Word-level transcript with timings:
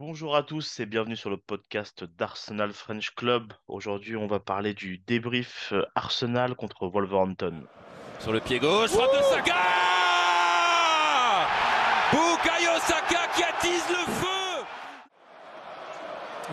Bonjour 0.00 0.36
à 0.36 0.44
tous 0.44 0.78
et 0.78 0.86
bienvenue 0.86 1.16
sur 1.16 1.28
le 1.28 1.36
podcast 1.36 2.04
d'Arsenal 2.04 2.72
French 2.72 3.10
Club. 3.16 3.52
Aujourd'hui, 3.66 4.14
on 4.14 4.28
va 4.28 4.38
parler 4.38 4.72
du 4.72 4.98
débrief 4.98 5.72
euh, 5.72 5.84
Arsenal 5.96 6.54
contre 6.54 6.86
Wolverhampton. 6.86 7.64
Sur 8.20 8.30
le 8.30 8.38
pied 8.38 8.60
gauche, 8.60 8.90
frappe 8.90 9.12
de 9.12 9.22
Saka 9.22 9.56
Bukayo 12.12 12.78
Saka 12.86 13.26
qui 13.34 13.42
attise 13.42 13.88
le 13.88 14.12
feu 14.12 14.64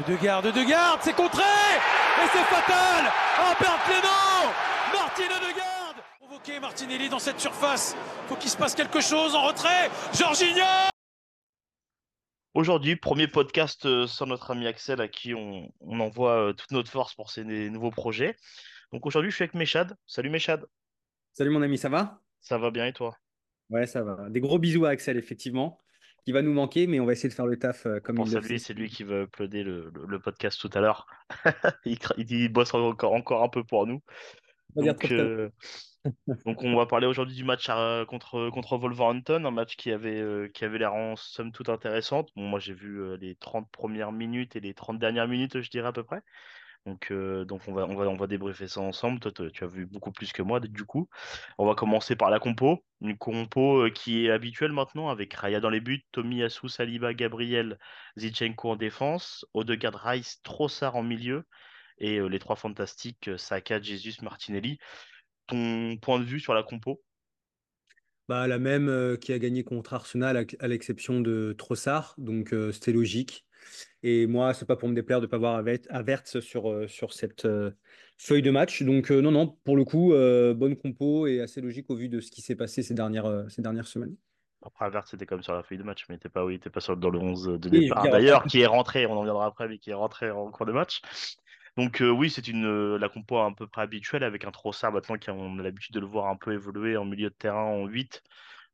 De 0.07 0.15
garde, 0.15 0.51
de 0.51 0.63
garde, 0.63 1.01
c'est 1.03 1.15
contré 1.15 1.43
Et 1.43 2.27
c'est 2.33 2.45
fatal 2.45 3.11
Oh, 3.41 3.53
perte 3.59 3.83
Clément 3.85 4.53
Martine 4.91 5.27
de 5.27 5.55
garde 5.55 5.97
Convoqué 6.19 6.59
Martinelli 6.59 7.09
dans 7.09 7.19
cette 7.19 7.39
surface. 7.39 7.95
Faut 8.27 8.37
qu'il 8.37 8.49
se 8.49 8.57
passe 8.57 8.73
quelque 8.73 9.01
chose 9.01 9.35
en 9.35 9.43
retrait. 9.43 9.91
Jorginho 10.17 10.63
Aujourd'hui, 12.55 12.95
premier 12.95 13.27
podcast 13.27 13.85
euh, 13.85 14.07
sans 14.07 14.27
notre 14.27 14.51
ami 14.51 14.65
Axel 14.65 15.01
à 15.01 15.07
qui 15.09 15.33
on, 15.33 15.69
on 15.81 15.99
envoie 15.99 16.49
euh, 16.49 16.53
toute 16.53 16.71
notre 16.71 16.89
force 16.89 17.13
pour 17.13 17.29
ses 17.29 17.43
né- 17.43 17.69
nouveaux 17.69 17.91
projets. 17.91 18.35
Donc 18.93 19.05
aujourd'hui, 19.05 19.29
je 19.29 19.35
suis 19.35 19.43
avec 19.43 19.55
Mechad. 19.55 19.95
Salut 20.07 20.29
Mechad, 20.29 20.65
Salut 21.33 21.49
mon 21.49 21.61
ami, 21.61 21.77
ça 21.77 21.89
va? 21.89 22.21
ça 22.39 22.57
va 22.57 22.71
bien 22.71 22.85
et 22.85 22.93
toi? 22.93 23.17
Ouais, 23.69 23.85
ça 23.87 24.03
va. 24.03 24.29
Des 24.29 24.39
gros 24.39 24.57
bisous 24.57 24.85
à 24.85 24.89
Axel, 24.91 25.17
effectivement, 25.17 25.79
qui 26.23 26.31
va 26.31 26.41
nous 26.41 26.53
manquer, 26.53 26.87
mais 26.87 26.99
on 27.01 27.05
va 27.05 27.11
essayer 27.11 27.27
de 27.27 27.33
faire 27.33 27.45
le 27.47 27.59
taf 27.59 27.85
euh, 27.87 27.99
comme 27.99 28.15
il 28.15 28.19
Pense 28.19 28.35
à 28.35 28.39
le 28.39 28.41
fait. 28.47 28.57
c'est 28.57 28.73
lui 28.73 28.89
qui 28.89 29.03
va 29.03 29.23
uploader 29.23 29.63
le, 29.63 29.91
le- 29.93 30.05
le 30.07 30.19
podcast 30.19 30.57
tout 30.61 30.69
à 30.73 30.79
l'heure. 30.79 31.07
Il, 31.85 31.97
il, 32.17 32.31
il 32.31 32.49
bosse 32.49 32.73
encore, 32.73 33.11
encore 33.13 33.43
un 33.43 33.49
peu 33.49 33.63
pour 33.65 33.85
nous. 33.85 34.01
On 34.75 34.81
va 34.81 34.93
dire 34.93 34.93
Donc, 34.93 35.11
euh, 36.05 36.33
Donc 36.45 36.63
on 36.63 36.75
va 36.75 36.85
parler 36.85 37.07
aujourd'hui 37.07 37.35
du 37.35 37.43
match 37.43 37.69
à- 37.69 38.05
contre, 38.07 38.49
contre 38.51 38.77
Wolverhampton, 38.77 39.45
un 39.45 39.51
match 39.51 39.75
qui 39.75 39.91
avait, 39.91 40.19
euh, 40.19 40.49
l'air 40.61 40.93
en 40.93 41.15
somme 41.15 41.51
toute 41.51 41.69
intéressante. 41.69 42.29
Moi 42.35 42.59
j'ai 42.59 42.73
vu 42.73 42.99
euh, 43.01 43.17
les 43.17 43.35
30 43.35 43.69
premières 43.71 44.11
minutes 44.11 44.55
et 44.55 44.59
les 44.59 44.73
30 44.73 44.99
dernières 44.99 45.27
minutes, 45.27 45.61
je 45.61 45.69
dirais 45.69 45.87
à 45.87 45.93
peu 45.93 46.03
près. 46.03 46.21
Donc, 46.85 47.09
euh, 47.11 47.45
on 47.67 47.73
va, 47.73 47.85
on 47.87 47.95
va, 47.95 48.05
on 48.07 48.15
va 48.15 48.27
débriefer 48.27 48.67
ça 48.67 48.79
ensemble. 48.79 49.19
Toi, 49.19 49.31
tu 49.51 49.63
as 49.63 49.67
vu 49.67 49.87
beaucoup 49.87 50.11
plus 50.11 50.31
que 50.31 50.43
moi, 50.43 50.59
du 50.59 50.85
coup. 50.85 51.09
On 51.57 51.65
va 51.65 51.73
commencer 51.73 52.15
par 52.15 52.29
la 52.29 52.39
compo. 52.39 52.85
Une 53.01 53.17
compo 53.17 53.85
euh, 53.85 53.89
qui 53.89 54.25
est 54.25 54.31
habituelle 54.31 54.71
maintenant 54.71 55.09
avec 55.09 55.33
Raya 55.33 55.59
dans 55.59 55.71
les 55.71 55.81
buts, 55.81 56.05
Tomiyasu, 56.11 56.69
Saliba, 56.69 57.15
Gabriel, 57.15 57.79
Zinchenko 58.17 58.69
en 58.71 58.75
défense, 58.75 59.45
Odegaard, 59.55 59.95
Rice, 59.95 60.41
Trossard 60.43 60.95
en 60.95 61.03
milieu 61.03 61.45
et 61.97 62.19
euh, 62.19 62.27
les 62.27 62.39
trois 62.39 62.55
fantastiques, 62.55 63.29
euh, 63.29 63.37
Saka, 63.37 63.81
Jesus, 63.81 64.21
Martinelli 64.21 64.77
ton 65.47 65.97
point 65.97 66.19
de 66.19 66.25
vue 66.25 66.39
sur 66.39 66.53
la 66.53 66.63
compo? 66.63 67.01
Bah, 68.27 68.47
la 68.47 68.57
même 68.57 68.89
euh, 68.89 69.17
qui 69.17 69.33
a 69.33 69.39
gagné 69.39 69.63
contre 69.63 69.93
Arsenal, 69.93 70.35
à 70.37 70.43
à 70.59 70.67
l'exception 70.67 71.21
de 71.21 71.53
Trossard, 71.57 72.15
donc 72.17 72.53
euh, 72.53 72.71
c'était 72.71 72.91
logique. 72.91 73.45
Et 74.03 74.27
moi, 74.27 74.53
c'est 74.53 74.65
pas 74.65 74.75
pour 74.75 74.89
me 74.89 74.95
déplaire 74.95 75.19
de 75.21 75.25
ne 75.25 75.31
pas 75.31 75.37
voir 75.37 75.55
Avert- 75.57 75.87
Havertz 75.89 76.39
sur, 76.39 76.71
euh, 76.71 76.87
sur 76.87 77.13
cette 77.13 77.45
euh, 77.45 77.71
feuille 78.17 78.41
de 78.41 78.51
match. 78.51 78.83
Donc 78.83 79.11
euh, 79.11 79.21
non, 79.21 79.31
non, 79.31 79.47
pour 79.63 79.77
le 79.77 79.85
coup, 79.85 80.13
euh, 80.13 80.53
bonne 80.53 80.75
compo 80.75 81.27
et 81.27 81.41
assez 81.41 81.61
logique 81.61 81.89
au 81.89 81.95
vu 81.95 82.09
de 82.09 82.19
ce 82.21 82.31
qui 82.31 82.41
s'est 82.41 82.55
passé 82.55 82.83
ces 82.83 82.93
dernières, 82.93 83.25
euh, 83.25 83.47
ces 83.49 83.61
dernières 83.61 83.87
semaines. 83.87 84.15
Après, 84.63 84.85
Havertz, 84.85 85.11
c'était 85.11 85.27
comme 85.27 85.43
sur 85.43 85.53
la 85.53 85.61
feuille 85.61 85.77
de 85.77 85.83
match, 85.83 86.05
mais 86.09 86.15
il 86.15 86.17
était 86.17 86.29
pas, 86.29 86.43
oui, 86.43 86.53
il 86.53 86.57
était 86.57 86.71
pas 86.71 86.79
sur, 86.79 86.97
dans 86.97 87.11
le 87.11 87.19
11 87.19 87.45
de 87.45 87.69
départ. 87.69 88.09
D'ailleurs, 88.09 88.43
qui 88.45 88.61
est 88.61 88.65
rentré, 88.65 89.05
on 89.05 89.13
en 89.13 89.23
viendra 89.23 89.45
après, 89.45 89.67
mais 89.67 89.77
qui 89.77 89.91
est 89.91 89.93
rentré 89.95 90.31
en 90.31 90.49
cours 90.49 90.65
de 90.65 90.71
match. 90.71 91.01
Donc 91.77 92.01
oui, 92.01 92.29
c'est 92.29 92.47
une 92.47 92.95
la 92.95 93.09
compo 93.09 93.37
à 93.37 93.53
peu 93.53 93.67
près 93.67 93.81
habituelle 93.81 94.23
avec 94.23 94.45
un 94.45 94.51
Trossard 94.51 94.93
maintenant 94.93 95.17
qu'on 95.17 95.59
a 95.59 95.63
l'habitude 95.63 95.93
de 95.93 95.99
le 95.99 96.05
voir 96.05 96.27
un 96.27 96.37
peu 96.37 96.53
évoluer 96.53 96.95
en 96.95 97.03
milieu 97.05 97.29
de 97.29 97.35
terrain 97.35 97.63
en 97.63 97.85
8, 97.85 98.23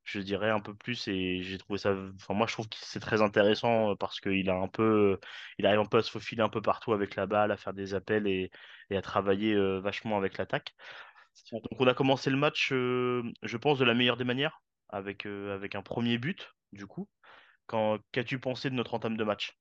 je 0.04 0.20
dirais 0.20 0.52
un 0.52 0.60
peu 0.60 0.76
plus 0.76 1.08
et 1.08 1.42
j'ai 1.44 1.58
trouvé 1.58 1.80
ça 1.80 1.96
moi 2.30 2.48
je 2.48 2.54
trouve 2.54 2.70
que 2.70 2.78
c'est 2.80 3.00
très 3.00 3.22
intéressant 3.24 3.96
parce 3.96 4.20
qu'il 4.20 4.50
a 4.52 4.56
un 4.56 4.68
peu 4.68 5.20
il 5.58 5.66
arrive 5.66 5.80
un 5.80 5.86
peu 5.86 5.98
à 5.98 6.04
se 6.04 6.12
faufiler 6.12 6.44
un 6.44 6.50
peu 6.50 6.62
partout 6.62 6.94
avec 6.94 7.16
la 7.16 7.26
balle, 7.28 7.52
à 7.52 7.58
faire 7.58 7.74
des 7.74 7.94
appels 7.96 8.28
et, 8.28 8.52
à 8.96 9.02
travailler 9.02 9.56
vachement 9.80 10.18
avec 10.18 10.38
l'attaque. 10.38 10.76
Donc 11.52 11.64
on 11.80 11.88
a 11.88 11.94
commencé 11.94 12.30
le 12.30 12.38
match, 12.38 12.70
je 12.72 13.58
pense, 13.58 13.80
de 13.80 13.86
la 13.86 13.94
meilleure 13.94 14.18
des 14.18 14.24
manières, 14.24 14.62
avec, 14.90 15.26
avec 15.26 15.76
un 15.76 15.82
premier 15.82 16.18
but, 16.18 16.52
du 16.74 16.88
coup. 16.88 17.10
Qu'as-tu 18.12 18.40
pensé 18.40 18.70
de 18.70 18.76
notre 18.76 18.94
entame 18.94 19.18
de 19.18 19.24
match? 19.24 19.58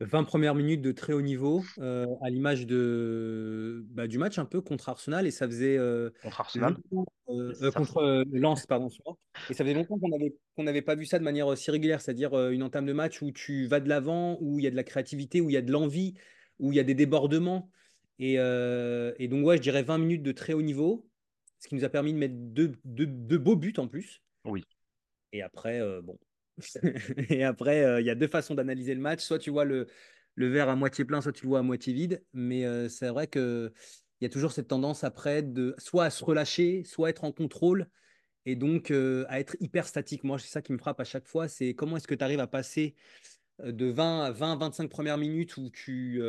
20 0.00 0.24
premières 0.24 0.54
minutes 0.54 0.80
de 0.80 0.92
très 0.92 1.12
haut 1.12 1.20
niveau, 1.20 1.62
euh, 1.78 2.06
à 2.22 2.30
l'image 2.30 2.66
de, 2.66 3.84
bah, 3.90 4.06
du 4.06 4.18
match 4.18 4.38
un 4.38 4.46
peu 4.46 4.60
contre 4.60 4.88
Arsenal, 4.88 5.26
et 5.26 5.30
ça 5.30 5.46
faisait 5.46 5.76
euh, 5.76 6.10
contre 6.22 6.40
Arsenal? 6.40 6.76
euh, 7.28 7.52
Ça- 7.54 7.70
contre 7.70 8.24
Lens, 8.32 8.66
pardon, 8.66 8.88
et 9.50 9.54
ça 9.54 9.62
faisait 9.64 9.74
longtemps 9.74 9.98
qu'on 9.98 10.12
avait, 10.12 10.34
qu'on 10.56 10.64
n'avait 10.64 10.82
pas 10.82 10.94
vu 10.94 11.04
ça 11.04 11.18
de 11.18 11.24
manière 11.24 11.46
aussi 11.46 11.70
régulière, 11.70 12.00
c'est-à-dire 12.00 12.34
une 12.50 12.62
entame 12.62 12.86
de 12.86 12.92
match 12.92 13.20
où 13.20 13.30
tu 13.30 13.66
vas 13.66 13.80
de 13.80 13.88
l'avant, 13.88 14.38
où 14.40 14.58
il 14.58 14.64
y 14.64 14.66
a 14.66 14.70
de 14.70 14.76
la 14.76 14.84
créativité, 14.84 15.40
où 15.40 15.50
il 15.50 15.52
y 15.52 15.58
a 15.58 15.62
de 15.62 15.70
l'envie, 15.70 16.14
où 16.58 16.72
il 16.72 16.76
y 16.76 16.80
a 16.80 16.84
des 16.84 16.94
débordements. 16.94 17.70
Et, 18.18 18.34
et 18.34 19.28
donc, 19.28 19.46
ouais, 19.46 19.56
je 19.56 19.62
dirais 19.62 19.82
20 19.82 19.98
minutes 19.98 20.22
de 20.22 20.32
très 20.32 20.52
haut 20.54 20.62
niveau, 20.62 21.06
ce 21.58 21.68
qui 21.68 21.74
nous 21.74 21.84
a 21.84 21.88
permis 21.90 22.12
de 22.12 22.18
mettre 22.18 22.34
deux, 22.36 22.72
deux- 22.84 23.06
deux 23.06 23.38
beaux 23.38 23.56
buts 23.56 23.74
en 23.76 23.86
plus. 23.86 24.22
Oui. 24.44 24.64
Et 25.32 25.42
après, 25.42 25.80
bon. 26.02 26.18
Et 27.28 27.44
après, 27.44 27.84
euh, 27.84 28.00
il 28.00 28.06
y 28.06 28.10
a 28.10 28.14
deux 28.14 28.28
façons 28.28 28.54
d'analyser 28.54 28.94
le 28.94 29.00
match. 29.00 29.20
Soit 29.20 29.38
tu 29.38 29.50
vois 29.50 29.64
le, 29.64 29.86
le 30.34 30.48
verre 30.48 30.68
à 30.68 30.76
moitié 30.76 31.04
plein, 31.04 31.20
soit 31.20 31.32
tu 31.32 31.44
le 31.44 31.48
vois 31.48 31.60
à 31.60 31.62
moitié 31.62 31.92
vide. 31.92 32.24
Mais 32.32 32.64
euh, 32.64 32.88
c'est 32.88 33.08
vrai 33.08 33.26
que 33.26 33.72
il 34.20 34.24
y 34.24 34.26
a 34.26 34.28
toujours 34.28 34.52
cette 34.52 34.68
tendance 34.68 35.02
après 35.02 35.42
de 35.42 35.74
soit 35.78 36.04
à 36.04 36.10
se 36.10 36.22
relâcher, 36.24 36.84
soit 36.84 37.08
être 37.08 37.24
en 37.24 37.32
contrôle 37.32 37.88
et 38.44 38.54
donc 38.54 38.90
euh, 38.90 39.24
à 39.28 39.40
être 39.40 39.56
hyper 39.60 39.86
statique. 39.86 40.24
Moi, 40.24 40.38
c'est 40.38 40.48
ça 40.48 40.62
qui 40.62 40.72
me 40.72 40.78
frappe 40.78 41.00
à 41.00 41.04
chaque 41.04 41.26
fois. 41.26 41.48
C'est 41.48 41.74
comment 41.74 41.96
est-ce 41.96 42.06
que 42.08 42.14
tu 42.14 42.24
arrives 42.24 42.40
à 42.40 42.46
passer 42.46 42.96
de 43.64 43.86
20 43.86 44.24
à 44.24 44.30
20, 44.30 44.56
25 44.56 44.90
premières 44.90 45.18
minutes 45.18 45.56
où 45.56 45.70
tu, 45.70 46.20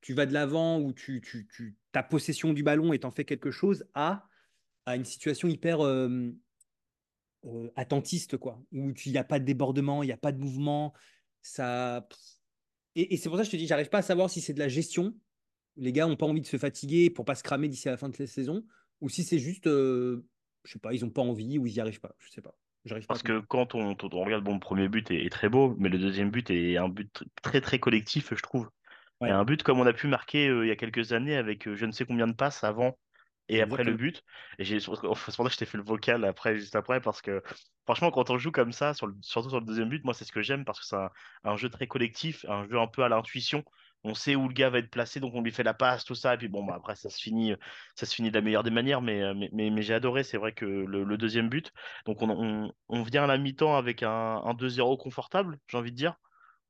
tu 0.00 0.14
vas 0.14 0.26
de 0.26 0.32
l'avant, 0.32 0.80
où 0.80 0.92
tu, 0.92 1.20
tu, 1.20 1.46
tu 1.46 1.76
as 1.94 2.02
possession 2.02 2.52
du 2.52 2.62
ballon 2.62 2.92
et 2.92 2.98
t'en 3.00 3.10
fais 3.10 3.24
quelque 3.24 3.50
chose, 3.50 3.84
à, 3.94 4.28
à 4.86 4.96
une 4.96 5.04
situation 5.04 5.46
hyper, 5.46 5.78
euh, 7.44 7.70
attentiste, 7.76 8.36
quoi, 8.36 8.62
où 8.72 8.92
il 9.04 9.12
n'y 9.12 9.18
a 9.18 9.24
pas 9.24 9.38
de 9.38 9.44
débordement, 9.44 10.02
il 10.02 10.06
n'y 10.06 10.12
a 10.12 10.16
pas 10.18 10.32
de 10.32 10.38
mouvement. 10.38 10.92
Ça... 11.42 12.06
Et, 12.96 13.14
et 13.14 13.16
c'est 13.16 13.28
pour 13.28 13.38
ça 13.38 13.44
que 13.44 13.46
je 13.46 13.52
te 13.52 13.56
dis, 13.56 13.66
j'arrive 13.66 13.88
pas 13.88 13.98
à 13.98 14.02
savoir 14.02 14.30
si 14.30 14.40
c'est 14.40 14.54
de 14.54 14.58
la 14.58 14.68
gestion. 14.68 15.14
Les 15.76 15.92
gars 15.92 16.06
n'ont 16.06 16.16
pas 16.16 16.26
envie 16.26 16.40
de 16.40 16.46
se 16.46 16.58
fatiguer 16.58 17.10
pour 17.10 17.24
pas 17.24 17.34
se 17.34 17.42
cramer 17.42 17.68
d'ici 17.68 17.88
à 17.88 17.92
la 17.92 17.96
fin 17.96 18.08
de 18.08 18.16
la 18.18 18.26
saison, 18.26 18.64
ou 19.00 19.08
si 19.08 19.24
c'est 19.24 19.38
juste, 19.38 19.66
euh, 19.66 20.26
je 20.64 20.72
sais 20.72 20.78
pas, 20.78 20.92
ils 20.92 21.02
n'ont 21.04 21.10
pas 21.10 21.22
envie 21.22 21.58
ou 21.58 21.66
ils 21.66 21.74
n'y 21.74 21.80
arrivent 21.80 22.00
pas. 22.00 22.14
Je 22.18 22.30
sais 22.30 22.42
pas. 22.42 22.54
J'arrive 22.84 23.06
Parce 23.06 23.22
que 23.22 23.40
quand 23.40 23.74
on, 23.74 23.96
on- 24.00 24.24
regarde, 24.24 24.42
bon, 24.44 24.54
le 24.54 24.60
premier 24.60 24.88
but 24.88 25.10
est, 25.10 25.24
est 25.24 25.30
très 25.30 25.48
beau, 25.48 25.76
mais 25.78 25.88
le 25.88 25.98
deuxième 25.98 26.30
but 26.30 26.50
est 26.50 26.76
un 26.76 26.88
but 26.88 27.14
tr- 27.14 27.26
très 27.42 27.60
très 27.60 27.78
collectif, 27.78 28.34
je 28.34 28.42
trouve. 28.42 28.68
Et 29.22 29.28
un 29.28 29.44
but 29.44 29.62
comme 29.62 29.78
on 29.78 29.86
a 29.86 29.92
pu 29.92 30.06
marquer 30.06 30.48
euh, 30.48 30.64
il 30.64 30.68
y 30.68 30.70
a 30.72 30.76
quelques 30.76 31.12
années 31.12 31.36
avec 31.36 31.68
euh, 31.68 31.76
je 31.76 31.84
ne 31.84 31.92
sais 31.92 32.06
combien 32.06 32.26
de 32.26 32.32
passes 32.32 32.64
avant 32.64 32.96
et 33.56 33.62
après 33.62 33.84
le 33.84 33.94
but. 33.94 34.24
Et 34.58 34.64
j'ai, 34.64 34.80
c'est 34.80 34.86
pour 34.86 35.16
ça 35.18 35.32
que 35.44 35.48
je 35.50 35.56
t'ai 35.56 35.66
fait 35.66 35.78
le 35.78 35.84
vocal 35.84 36.24
après, 36.24 36.56
juste 36.58 36.76
après, 36.76 37.00
parce 37.00 37.22
que 37.22 37.42
franchement, 37.84 38.10
quand 38.10 38.30
on 38.30 38.38
joue 38.38 38.52
comme 38.52 38.72
ça, 38.72 38.94
sur 38.94 39.06
le- 39.06 39.16
surtout 39.22 39.48
sur 39.50 39.60
le 39.60 39.66
deuxième 39.66 39.88
but, 39.88 40.04
moi, 40.04 40.14
c'est 40.14 40.24
ce 40.24 40.32
que 40.32 40.42
j'aime 40.42 40.64
parce 40.64 40.80
que 40.80 40.86
c'est 40.86 40.96
un, 40.96 41.10
un 41.44 41.56
jeu 41.56 41.68
très 41.70 41.86
collectif, 41.86 42.44
un 42.48 42.66
jeu 42.68 42.78
un 42.78 42.86
peu 42.86 43.02
à 43.04 43.08
l'intuition. 43.08 43.64
On 44.02 44.14
sait 44.14 44.34
où 44.34 44.48
le 44.48 44.54
gars 44.54 44.70
va 44.70 44.78
être 44.78 44.90
placé, 44.90 45.20
donc 45.20 45.34
on 45.34 45.42
lui 45.42 45.52
fait 45.52 45.62
la 45.62 45.74
passe, 45.74 46.04
tout 46.04 46.14
ça. 46.14 46.34
Et 46.34 46.38
puis 46.38 46.48
bon, 46.48 46.64
bah, 46.64 46.74
après, 46.76 46.96
ça 46.96 47.10
se 47.10 47.20
finit, 47.20 47.54
ça 47.96 48.06
se 48.06 48.14
finit 48.14 48.30
de 48.30 48.34
la 48.34 48.40
meilleure 48.42 48.62
des 48.62 48.70
manières, 48.70 49.02
mais, 49.02 49.22
euh, 49.22 49.34
mais, 49.34 49.50
mais, 49.52 49.70
mais 49.70 49.82
j'ai 49.82 49.94
adoré, 49.94 50.22
c'est 50.24 50.38
vrai 50.38 50.52
que 50.54 50.64
le, 50.64 51.04
le 51.04 51.18
deuxième 51.18 51.48
but, 51.48 51.72
donc 52.06 52.22
on, 52.22 52.30
on, 52.30 52.72
on 52.88 53.02
vient 53.02 53.24
à 53.24 53.26
la 53.26 53.38
mi-temps 53.38 53.76
avec 53.76 54.02
un, 54.02 54.10
un 54.44 54.54
2-0 54.54 54.96
confortable, 54.96 55.58
j'ai 55.68 55.76
envie 55.76 55.90
de 55.92 55.96
dire. 55.96 56.16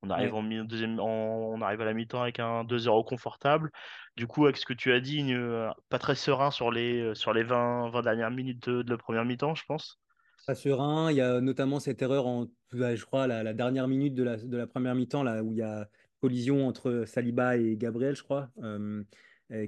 On 0.03 0.11
arrive 0.11 0.33
Ouais. 0.33 0.39
en 0.39 0.43
mi- 0.43 0.67
deuxième, 0.67 0.99
en- 1.01 1.53
on 1.53 1.61
arrive 1.61 1.81
à 1.83 1.85
la 1.85 1.93
mi-temps 1.95 2.23
avec 2.23 2.39
un 2.41 2.65
2-0 2.65 3.05
confortable. 3.05 3.71
Du 4.17 4.27
coup, 4.27 4.45
avec 4.45 4.57
ce 4.57 4.65
que 4.67 4.73
tu 4.73 4.93
as 4.93 5.01
dit, 5.01 5.19
une- 5.19 5.33
euh, 5.37 5.71
pas 5.91 5.99
très 5.99 6.15
serein 6.15 6.51
sur 6.51 6.71
les, 6.71 7.01
euh, 7.01 7.15
sur 7.15 7.33
les 7.35 7.43
20, 7.43 7.91
20 7.91 8.03
dernières 8.03 8.31
minutes 8.31 8.67
de, 8.69 8.83
de 8.83 8.91
la 8.91 8.99
première 8.99 9.25
mi-temps, 9.25 9.55
je 9.55 9.65
pense. 9.67 10.01
Pas 10.47 10.55
serein. 10.55 11.11
Il 11.11 11.17
y 11.17 11.21
a 11.21 11.41
notamment 11.41 11.81
cette 11.81 12.03
erreur 12.03 12.27
en, 12.27 12.47
bah, 12.73 12.95
je 12.97 13.05
crois, 13.05 13.27
la, 13.27 13.43
la 13.43 13.53
dernière 13.53 13.89
minute 13.89 14.15
de 14.15 14.23
la, 14.23 14.37
de 14.37 14.57
la 14.57 14.67
première 14.67 14.95
mi-temps, 14.95 15.23
là, 15.23 15.43
où 15.43 15.53
il 15.53 15.59
y 15.59 15.63
a 15.63 15.89
collision 16.21 16.67
entre 16.67 17.05
Saliba 17.07 17.57
et 17.57 17.77
Gabriel, 17.77 18.15
je 18.17 18.23
crois, 18.23 18.51
euh, 18.63 19.03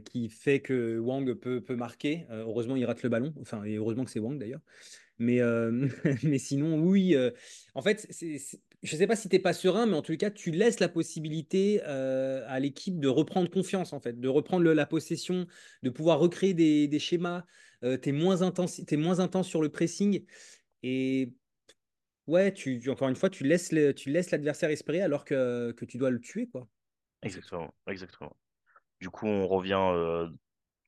qui 0.05 0.29
fait 0.29 0.61
que 0.61 0.99
Wang 0.99 1.35
peut, 1.35 1.61
peut 1.62 1.77
marquer. 1.77 2.27
Euh, 2.31 2.43
heureusement, 2.45 2.77
il 2.77 2.85
rate 2.85 3.03
le 3.03 3.09
ballon. 3.09 3.35
Enfin, 3.41 3.65
et 3.65 3.77
heureusement 3.77 4.05
que 4.05 4.11
c'est 4.11 4.21
Wang 4.21 4.39
d'ailleurs. 4.39 4.61
Mais, 5.19 5.41
euh, 5.41 5.71
mais 6.25 6.39
sinon, 6.39 6.79
oui. 6.81 7.15
euh, 7.15 7.31
en 7.75 7.83
fait, 7.83 8.06
c'est- 8.11 8.39
je 8.82 8.94
ne 8.94 8.99
sais 8.99 9.06
pas 9.06 9.17
si 9.17 9.29
tu 9.29 9.37
n'es 9.37 9.43
pas 9.43 9.52
serein, 9.52 9.87
mais 9.87 9.96
en 9.96 10.02
tout 10.02 10.17
cas, 10.17 10.31
tu 10.31 10.50
laisses 10.50 10.81
la 10.81 10.88
possibilité 10.88 11.81
euh, 11.84 12.44
à 12.49 12.58
l'équipe 12.61 12.99
de 12.99 13.08
reprendre 13.08 13.49
confiance, 13.49 13.93
en 13.93 14.00
fait, 14.00 14.19
de 14.20 14.29
reprendre 14.29 14.70
la 14.73 14.87
possession, 14.87 15.46
de 15.82 15.90
pouvoir 15.90 16.19
recréer 16.19 16.55
des, 16.55 16.99
schémas. 16.99 17.44
tu 17.82 18.08
es 18.08 18.12
moins 18.12 18.43
intense, 18.43 18.81
moins 18.93 19.20
intense 19.20 19.49
sur 19.49 19.62
le 19.62 19.69
pressing. 19.69 20.25
Et 20.82 21.32
ouais, 22.26 22.52
tu, 22.52 22.82
encore 22.90 23.08
une 23.08 23.17
fois, 23.17 23.31
tu 23.31 23.44
laisses 23.44 23.70
l'adversaire 23.73 24.70
espérer 24.70 25.02
alors 25.02 25.25
que, 25.25 25.73
que 25.73 25.84
tu 25.84 25.99
dois 25.99 26.11
le 26.11 26.20
tuer, 26.20 26.49
quoi. 26.49 26.69
Exactement, 27.23 27.73
exactement. 27.87 28.37
Du 29.00 29.11
coup, 29.11 29.26
on 29.26 29.46
revient. 29.46 29.75
euh, 29.75 30.29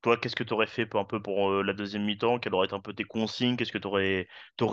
toi, 0.05 0.19
qu'est-ce 0.19 0.37
que 0.37 0.45
tu 0.45 0.53
aurais 0.53 0.67
fait 0.67 0.87
un 0.97 1.05
peu 1.05 1.23
pour 1.23 1.51
euh, 1.51 1.63
la 1.63 1.73
deuxième 1.73 2.05
mi-temps? 2.05 2.39
Quelles 2.39 2.53
auraient 2.53 2.67
été 2.67 2.75
un 2.75 2.81
peu 2.81 2.93
tes 2.93 3.05
consignes? 3.05 3.57
Qu'est-ce 3.57 3.73
que 3.73 3.79
tu 3.79 3.87
aurais, 3.87 4.29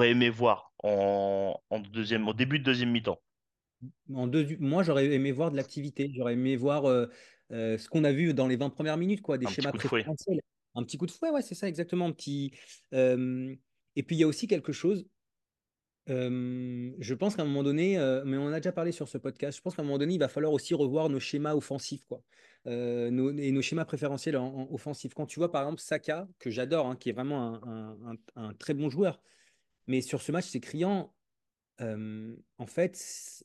aimé 0.09 0.29
voir 0.29 0.73
en, 0.83 1.55
en 1.69 1.79
deuxième, 1.79 2.27
au 2.27 2.33
début 2.33 2.59
de 2.59 2.65
deuxième 2.65 2.91
mi-temps? 2.91 3.17
En 4.13 4.27
deux, 4.27 4.57
moi, 4.59 4.83
j'aurais 4.83 5.05
aimé 5.05 5.31
voir 5.31 5.49
de 5.49 5.55
l'activité. 5.55 6.11
J'aurais 6.13 6.33
aimé 6.33 6.57
voir 6.57 6.83
euh, 6.83 7.07
euh, 7.53 7.77
ce 7.77 7.87
qu'on 7.87 8.03
a 8.03 8.11
vu 8.11 8.33
dans 8.33 8.45
les 8.45 8.57
20 8.57 8.71
premières 8.71 8.97
minutes, 8.97 9.21
quoi, 9.21 9.37
des 9.37 9.45
Un 9.45 9.49
schémas 9.49 9.71
de 9.71 9.77
préférentiels. 9.77 10.41
Un 10.75 10.83
petit 10.83 10.97
coup 10.97 11.05
de 11.05 11.11
fouet, 11.11 11.29
ouais, 11.29 11.41
c'est 11.41 11.55
ça, 11.55 11.69
exactement. 11.69 12.07
Un 12.07 12.11
petit, 12.11 12.51
euh, 12.93 13.55
et 13.95 14.03
puis, 14.03 14.17
il 14.17 14.19
y 14.19 14.23
a 14.23 14.27
aussi 14.27 14.47
quelque 14.47 14.73
chose. 14.73 15.07
Je 16.11 17.13
pense 17.13 17.35
qu'à 17.35 17.43
un 17.43 17.45
moment 17.45 17.63
donné, 17.63 17.97
mais 18.25 18.37
on 18.37 18.45
en 18.45 18.53
a 18.53 18.59
déjà 18.59 18.71
parlé 18.71 18.91
sur 18.91 19.07
ce 19.07 19.17
podcast, 19.17 19.57
je 19.57 19.61
pense 19.61 19.75
qu'à 19.75 19.81
un 19.81 19.85
moment 19.85 19.97
donné, 19.97 20.15
il 20.15 20.19
va 20.19 20.27
falloir 20.27 20.53
aussi 20.53 20.73
revoir 20.73 21.09
nos 21.09 21.19
schémas 21.19 21.55
offensifs, 21.55 22.05
quoi. 22.05 22.21
Nos, 22.65 23.31
et 23.37 23.51
nos 23.51 23.61
schémas 23.61 23.85
préférentiels 23.85 24.37
en, 24.37 24.45
en 24.45 24.73
offensif. 24.73 25.13
Quand 25.13 25.25
tu 25.25 25.39
vois, 25.39 25.51
par 25.51 25.63
exemple, 25.63 25.81
Saka, 25.81 26.27
que 26.37 26.51
j'adore, 26.51 26.87
hein, 26.87 26.95
qui 26.95 27.09
est 27.09 27.13
vraiment 27.13 27.59
un, 28.35 28.53
très 28.55 28.73
bon 28.73 28.89
joueur, 28.89 29.21
mais 29.87 30.01
sur 30.01 30.21
ce 30.21 30.31
match, 30.31 30.45
c'est 30.47 30.59
criant. 30.59 31.13
en 31.79 32.65
fait, 32.65 33.43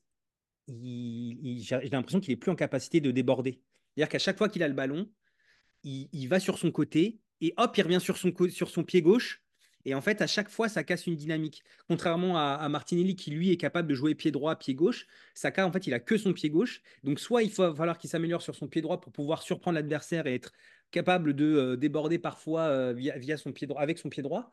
j'ai 0.69 1.89
l'impression 1.91 2.21
qu'il 2.21 2.33
est 2.33 2.37
plus 2.37 2.51
en 2.51 2.57
capacité 2.57 3.01
de 3.01 3.11
déborder. 3.11 3.61
C'est-à-dire 3.95 4.09
qu'à 4.09 4.19
chaque 4.19 4.37
fois 4.37 4.49
qu'il 4.49 4.62
a 4.62 4.69
le 4.69 4.75
ballon, 4.75 5.09
il, 5.85 6.27
va 6.29 6.41
sur 6.41 6.59
son 6.59 6.71
côté 6.71 7.21
et 7.41 7.55
hop, 7.57 7.77
il 7.77 7.83
revient 7.83 8.01
sur 8.01 8.19
son 8.69 8.85
pied 8.85 9.03
gauche. 9.03 9.43
Et 9.87 9.94
en 9.94 10.00
fait, 10.00 10.21
à 10.21 10.27
chaque 10.27 10.49
fois, 10.50 10.69
ça 10.69 10.83
casse 10.83 11.06
une 11.06 11.15
dynamique. 11.15 11.62
Contrairement 11.88 12.37
à, 12.37 12.55
à 12.55 12.69
Martinelli, 12.69 13.15
qui 13.15 13.31
lui 13.31 13.53
est 13.53 13.56
capable 13.56 13.87
de 13.88 13.94
jouer 13.94 14.17
pied 14.17 14.33
droit, 14.33 14.56
pied 14.56 14.75
gauche, 14.75 15.06
Saka, 15.33 15.65
en 15.65 15.71
fait, 15.71 15.87
il 15.87 15.94
a 15.94 16.00
que 16.00 16.19
son 16.19 16.33
pied 16.33 16.50
gauche. 16.50 16.83
Donc, 17.05 17.21
soit 17.21 17.44
il 17.44 17.53
va 17.53 17.73
falloir 17.73 17.97
qu'il 17.97 18.11
s'améliore 18.11 18.43
sur 18.43 18.56
son 18.56 18.67
pied 18.67 18.83
droit 18.83 19.00
pour 19.00 19.12
pouvoir 19.12 19.43
surprendre 19.43 19.77
l'adversaire 19.77 20.27
et 20.27 20.35
être 20.35 20.53
capable 20.91 21.35
de 21.35 21.44
euh, 21.44 21.77
déborder 21.77 22.19
parfois 22.19 22.62
euh, 22.62 22.93
via, 22.93 23.17
via 23.17 23.37
son 23.37 23.53
pied 23.53 23.69
droit, 23.69 23.81
avec 23.81 23.99
son 23.99 24.09
pied 24.09 24.25
droit. 24.25 24.50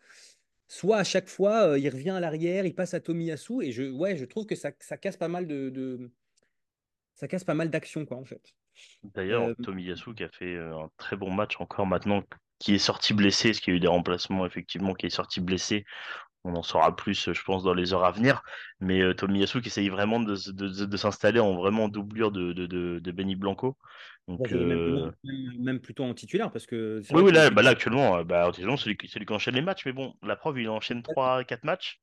Soit 0.68 0.97
à 0.97 1.03
chaque 1.03 1.30
fois, 1.30 1.69
euh, 1.69 1.80
il 1.80 1.89
revient 1.89 2.12
à 2.12 2.19
l'arrière, 2.19 2.65
il 2.68 2.75
passe 2.75 2.94
à 2.94 3.00
Tomiyasu. 3.00 3.63
Et 3.63 3.71
je, 3.71 3.89
ouais, 3.89 4.15
je 4.15 4.25
trouve 4.25 4.45
que 4.45 4.56
ça, 4.56 4.71
ça 4.80 4.97
casse 4.97 5.18
pas 5.18 5.27
mal 5.27 5.47
de, 5.47 5.71
de- 5.71 6.12
ça 7.15 7.27
casse 7.27 7.44
pas 7.44 7.56
mal 7.56 7.71
d'actions, 7.71 8.06
quoi, 8.06 8.18
en 8.18 8.25
fait. 8.25 8.53
D'ailleurs, 9.03 9.56
Tomiyasu 9.63 10.13
qui 10.13 10.24
a 10.24 10.30
fait 10.30 10.57
un 10.57 10.89
très 10.97 11.15
bon 11.15 11.31
match 11.31 11.59
encore 11.59 11.85
maintenant, 11.88 12.24
qui 12.59 12.75
est 12.75 12.79
sorti 12.79 13.13
blessé, 13.13 13.50
parce 13.50 13.59
qu'il 13.59 13.73
y 13.73 13.75
a 13.75 13.77
eu 13.77 13.79
des 13.79 13.88
remplacements 13.88 14.45
effectivement, 14.45 14.94
qui 14.94 15.05
est 15.07 15.09
sorti 15.09 15.41
blessé. 15.41 15.85
On 16.45 16.55
en 16.55 16.63
saura 16.63 16.95
plus, 16.95 17.29
euh, 17.29 17.33
je 17.33 17.44
pense, 17.44 17.63
dans 17.63 17.73
les 17.73 17.94
heures 17.94 18.05
à 18.05 18.11
venir. 18.11 18.44
Mais 18.79 19.01
euh, 19.01 19.13
Tomiyasu 19.13 19.61
qui 19.61 19.67
essaye 19.69 19.89
vraiment 19.89 20.19
de, 20.19 20.35
de, 20.51 20.67
de- 20.69 20.85
de 20.85 20.97
s'installer 20.97 21.39
en 21.39 21.55
vraiment 21.55 21.89
doublure 21.89 22.31
de, 22.31 22.53
de, 22.53 22.65
de, 22.67 23.00
de 23.00 23.11
Benny 23.11 23.35
Blanco. 23.35 23.77
Donc, 24.27 24.53
euh, 24.53 25.11
même- 25.23 25.79
plutôt 25.79 26.03
en 26.03 26.13
titulaire, 26.13 26.51
parce 26.51 26.65
que 26.65 27.01
oui, 27.11 27.21
oui, 27.21 27.31
là, 27.31 27.50
bah 27.50 27.61
là 27.61 27.71
actuellement, 27.71 28.17
euh, 28.17 28.23
bah, 28.23 28.51
c'est 28.56 28.61
lui, 28.63 28.97
qui- 28.97 29.07
c'est 29.07 29.19
lui 29.19 29.25
qui 29.25 29.33
enchaîne 29.33 29.56
les 29.56 29.61
matchs. 29.61 29.85
Mais 29.85 29.94
bon, 29.94 30.15
la 30.23 30.35
preuve, 30.35 30.59
il 30.59 30.69
enchaîne 30.69 31.03
trois 31.03 31.44
quatre 31.44 31.63
matchs. 31.63 31.99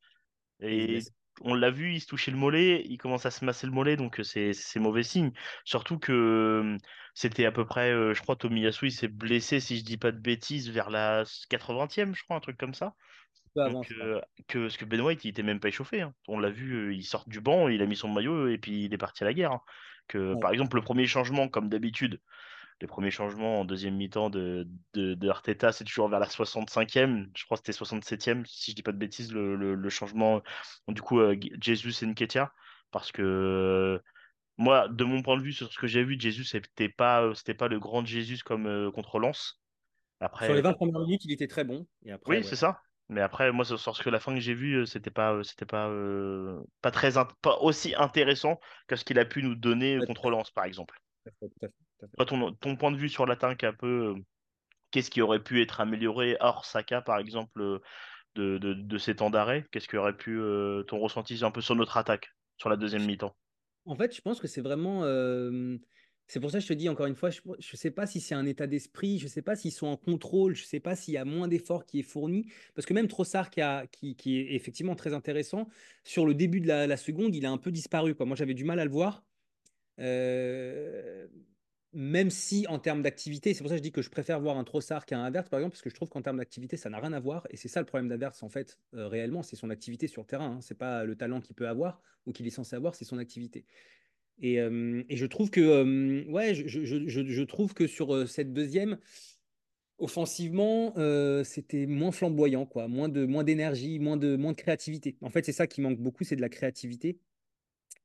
et 0.61 1.05
on 1.41 1.55
l'a 1.55 1.71
vu, 1.71 1.95
il 1.95 2.01
se 2.01 2.07
touchait 2.07 2.31
le 2.31 2.37
mollet, 2.37 2.83
il 2.87 2.99
commence 2.99 3.27
à 3.27 3.31
se 3.31 3.45
masser 3.45 3.67
le 3.67 3.73
mollet, 3.73 3.97
donc 3.97 4.21
euh, 4.21 4.23
c'est 4.25 4.81
mauvais 4.81 5.03
signe. 5.03 5.33
Surtout 5.65 5.99
que 5.99 6.13
euh, 6.13 6.77
c'était 7.15 7.47
à 7.47 7.53
peu 7.53 7.65
près, 7.67 7.91
euh, 7.93 8.15
je 8.15 8.23
crois, 8.23 8.37
Tomiyasu, 8.37 8.87
il 8.89 8.93
s'est 8.93 9.09
blessé, 9.09 9.61
si 9.61 9.79
je 9.79 9.85
dis 9.85 9.97
pas 9.99 10.13
de 10.13 10.19
bêtises, 10.19 10.71
vers 10.71 10.91
la 10.91 11.25
80e, 11.49 12.15
je 12.15 12.25
crois, 12.25 12.37
un 12.37 12.41
truc 12.41 12.59
comme 12.59 12.75
ça. 12.75 12.95
Donc, 13.65 13.93
euh, 13.93 14.21
que, 14.49 14.61
parce 14.61 14.77
que 14.79 14.85
Ben 14.87 15.01
White, 15.03 15.25
il 15.25 15.29
était 15.29 15.43
même 15.43 15.61
pas 15.61 15.69
échauffé. 15.69 16.01
hein. 16.03 16.15
On 16.29 16.39
l'a 16.39 16.51
vu, 16.51 16.95
il 16.95 17.05
sort 17.05 17.29
du 17.29 17.41
banc, 17.41 17.69
il 17.69 17.83
a 17.83 17.87
mis 17.87 17.97
son 17.97 18.09
maillot 18.09 18.49
et 18.49 18.59
puis 18.59 18.85
il 18.85 18.95
est 18.95 18.99
parti 18.99 19.23
à 19.23 19.27
la 19.27 19.35
guerre. 19.35 19.53
hein. 19.53 19.61
Que, 20.09 20.35
Ouais. 20.35 20.41
par 20.41 20.51
exemple, 20.53 20.77
le 20.77 20.83
premier 20.83 21.07
changement, 21.07 21.49
comme 21.49 21.69
d'habitude, 21.69 22.21
les 22.81 22.87
premiers 22.87 23.11
changements 23.11 23.61
en 23.61 23.65
deuxième 23.65 23.97
mi-temps 23.97 24.31
de, 24.31 24.67
de, 24.95 25.15
de 25.15 25.29
Arteta, 25.29 25.73
c'est 25.73 25.85
toujours 25.85 26.09
vers 26.09 26.21
la 26.21 26.27
65e. 26.29 27.31
Je 27.37 27.45
crois 27.45 27.57
que 27.59 27.63
c'était 27.65 27.73
67e, 27.77 28.45
si 28.47 28.71
je 28.71 28.77
dis 28.77 28.83
pas 28.83 28.93
de 28.93 28.99
bêtises, 28.99 29.33
le, 29.33 29.57
le, 29.57 29.75
le 29.75 29.89
changement. 29.91 30.43
Du 30.89 31.03
coup, 31.03 31.21
euh, 31.21 31.37
Jesus 31.61 32.03
et 32.03 32.07
Nketiah. 32.07 32.53
Parce 32.91 33.13
que 33.13 33.23
euh, 33.23 33.99
moi, 34.57 34.89
de 34.89 35.05
mon 35.05 35.23
point 35.23 35.37
de 35.37 35.43
vue, 35.43 35.53
sur 35.53 35.73
ce 35.73 35.79
que 35.79 35.87
j'ai 35.87 36.05
vu, 36.05 36.19
Jesus, 36.19 36.45
c'était 36.45 36.89
pas, 36.89 37.23
euh, 37.23 37.35
c'était 37.35 37.55
pas 37.55 37.69
le 37.69 37.79
grand 37.79 38.05
Jesus 38.05 38.39
comme 38.45 38.67
euh, 38.67 38.91
contre 38.91 39.19
Lens. 39.19 39.63
Sur 40.43 40.55
les 40.55 40.61
Après, 40.61 40.61
20 40.61 40.75
premières 40.75 41.01
minutes, 41.01 41.25
il 41.25 41.33
était 41.33 41.47
très 41.49 41.65
bon. 41.65 41.87
Et 42.05 42.13
après, 42.13 42.39
oui, 42.39 42.45
c'est 42.45 42.57
ça. 42.57 42.81
Mais 43.09 43.21
après, 43.21 43.51
moi, 43.53 43.65
sur 43.65 43.79
ce 43.79 44.03
que 44.03 44.11
la 44.11 44.21
fin 44.21 44.35
que 44.35 44.41
j'ai 44.41 44.55
vue, 44.55 44.77
euh, 44.77 44.87
c'était 44.87 45.11
pas, 45.11 45.33
euh, 45.35 45.43
c'était 45.43 45.67
pas, 45.67 45.89
euh, 45.89 46.63
pas 46.81 46.91
très, 46.91 47.13
pas 47.43 47.59
aussi 47.61 47.95
intéressant 47.95 48.61
que 48.87 48.97
ce 48.97 49.05
qu'il 49.05 49.19
a 49.19 49.25
pu 49.25 49.43
nous 49.43 49.55
donner 49.55 49.97
euh, 49.97 50.07
contre 50.07 50.31
Lens, 50.31 50.51
par 50.51 50.65
exemple. 50.65 51.01
tout 51.25 51.31
à 51.31 51.69
fait, 51.69 51.73
Toi, 52.17 52.27
ton, 52.27 52.53
ton 52.55 52.77
point 52.77 52.93
de 52.93 52.97
vue 52.97 53.09
sur 53.09 53.27
l'attaque, 53.27 53.65
un 53.65 53.73
peu, 53.73 54.15
euh, 54.17 54.23
qu'est-ce 54.91 55.11
qui 55.11 55.23
aurait 55.23 55.43
pu 55.43 55.63
être 55.63 55.81
amélioré 55.81 56.37
hors 56.41 56.65
Saka, 56.65 57.03
par 57.03 57.19
exemple, 57.19 57.61
euh, 57.61 57.79
de, 58.35 58.59
de, 58.59 58.75
de 58.75 58.99
ces 58.99 59.17
temps 59.17 59.31
d'arrêt? 59.31 59.67
Qu'est-ce 59.71 59.89
qui 59.89 59.97
aurait 59.97 60.17
pu, 60.17 60.39
euh, 60.39 60.83
ton 60.85 60.99
ressenti 60.99 61.39
un 61.45 61.51
peu 61.51 61.61
sur 61.61 61.75
notre 61.77 61.97
attaque, 61.97 62.31
sur 62.57 62.69
la 62.69 62.77
deuxième 62.77 63.05
mi-temps? 63.07 63.37
En 63.87 63.97
fait, 63.97 64.15
je 64.15 64.21
pense 64.21 64.41
que 64.41 64.47
c'est 64.47 64.61
vraiment. 64.61 65.05
euh, 65.05 65.79
c'est 66.27 66.39
pour 66.39 66.51
ça 66.53 66.59
que 66.59 66.63
je 66.63 66.69
te 66.69 66.75
dis 66.75 66.89
encore 66.89 67.07
une 67.07 67.17
fois, 67.17 67.31
je 67.31 67.41
ne 67.49 67.77
sais 67.77 67.91
pas 67.91 68.07
si 68.07 68.21
c'est 68.21 68.37
un 68.37 68.47
état 68.47 68.69
d'esprit, 68.69 69.19
je 69.19 69.25
ne 69.25 69.29
sais 69.29 69.43
pas 69.43 69.57
s'ils 69.57 69.73
sont 69.73 69.89
en 69.89 69.97
contrôle, 69.97 70.55
je 70.55 70.63
ne 70.63 70.67
sais 70.67 70.79
pas 70.79 70.95
s'il 70.95 71.15
y 71.15 71.17
a 71.17 71.25
moins 71.25 71.49
d'efforts 71.49 71.87
qui 71.87 71.99
est 71.99 72.05
fourni. 72.05 72.53
Parce 72.75 72.87
que 72.87 72.95
même 72.95 73.09
Trossard, 73.09 73.51
qui, 73.51 73.61
a, 73.61 73.89
qui, 73.89 74.15
qui 74.15 74.39
est 74.39 74.55
effectivement 74.55 74.95
très 74.95 75.13
intéressant, 75.13 75.67
sur 76.05 76.27
le 76.27 76.35
début 76.35 76.61
de 76.61 76.69
la, 76.69 76.87
la 76.87 76.97
seconde, 76.97 77.35
il 77.35 77.45
a 77.47 77.51
un 77.51 77.59
peu 77.59 77.73
disparu. 77.73 78.15
Quoi. 78.15 78.27
Moi, 78.27 78.37
j'avais 78.37 78.55
du 78.55 78.65
mal 78.65 78.79
à 78.79 78.85
le 78.85 78.93
voir. 78.93 79.25
Euh, 79.99 81.27
même 81.93 82.31
si 82.31 82.67
en 82.69 82.79
termes 82.79 83.03
d'activité, 83.03 83.53
c'est 83.53 83.63
pour 83.63 83.69
ça 83.69 83.75
que 83.75 83.79
je 83.79 83.83
dis 83.83 83.93
que 83.93 84.03
je 84.03 84.11
préfère 84.11 84.41
voir 84.41 84.57
un 84.57 84.65
Trossard 84.65 85.07
qu'un 85.07 85.25
Havertz, 85.25 85.49
par 85.49 85.59
exemple, 85.59 85.73
parce 85.73 85.83
que 85.83 85.91
je 85.91 85.95
trouve 85.95 86.09
qu'en 86.09 86.23
termes 86.23 86.37
d'activité, 86.37 86.77
ça 86.77 86.89
n'a 86.89 87.01
rien 87.01 87.13
à 87.13 87.21
voir. 87.21 87.47
Et 87.51 87.57
c'est 87.57 87.69
ça 87.69 87.81
le 87.81 87.87
problème 87.87 88.09
d'Havertz, 88.09 88.43
en 88.43 88.49
fait, 88.49 88.79
euh, 88.95 89.09
réellement, 89.09 89.43
c'est 89.43 89.57
son 89.57 89.71
activité 89.71 90.07
sur 90.07 90.23
le 90.23 90.27
terrain. 90.27 90.57
Hein. 90.57 90.61
C'est 90.61 90.79
pas 90.79 91.05
le 91.05 91.17
talent 91.17 91.41
qu'il 91.41 91.57
peut 91.57 91.69
avoir 91.69 92.01
ou 92.27 92.33
qu'il 92.33 92.47
est 92.47 92.51
censé 92.51 92.77
avoir, 92.77 92.95
c'est 92.95 93.05
son 93.05 93.19
activité. 93.19 93.65
Et, 94.41 94.61
euh, 94.61 95.03
je 95.11 95.27
trouve 95.27 95.51
que, 95.51 95.61
euh, 95.61 96.25
ouais, 96.31 96.55
je, 96.55 97.43
trouve 97.43 97.75
que 97.75 97.89
sur 97.89 98.29
cette 98.29 98.53
deuxième, 98.53 98.99
offensivement, 99.99 100.95
c'était 101.45 101.87
moins 101.87 102.13
flamboyant, 102.13 102.67
quoi, 102.67 102.87
moins 102.87 103.09
de, 103.09 103.27
moins 103.27 103.43
d'énergie, 103.43 103.99
moins 103.99 104.17
de, 104.17 104.37
moins 104.37 104.53
de 104.53 104.57
créativité. 104.57 105.17
En 105.23 105.31
fait, 105.31 105.45
c'est 105.45 105.53
ça 105.53 105.67
qui 105.67 105.81
manque 105.81 105.99
beaucoup, 105.99 106.23
c'est 106.23 106.37
de 106.37 106.41
la 106.41 106.49
créativité. 106.49 107.19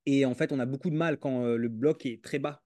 Et 0.08 0.26
en 0.26 0.34
fait, 0.34 0.52
on 0.52 0.60
a 0.60 0.66
beaucoup 0.66 0.90
de 0.90 0.96
mal 0.96 1.20
quand 1.20 1.46
le 1.46 1.70
bloc 1.70 2.06
est 2.06 2.24
très 2.24 2.40
bas. 2.40 2.65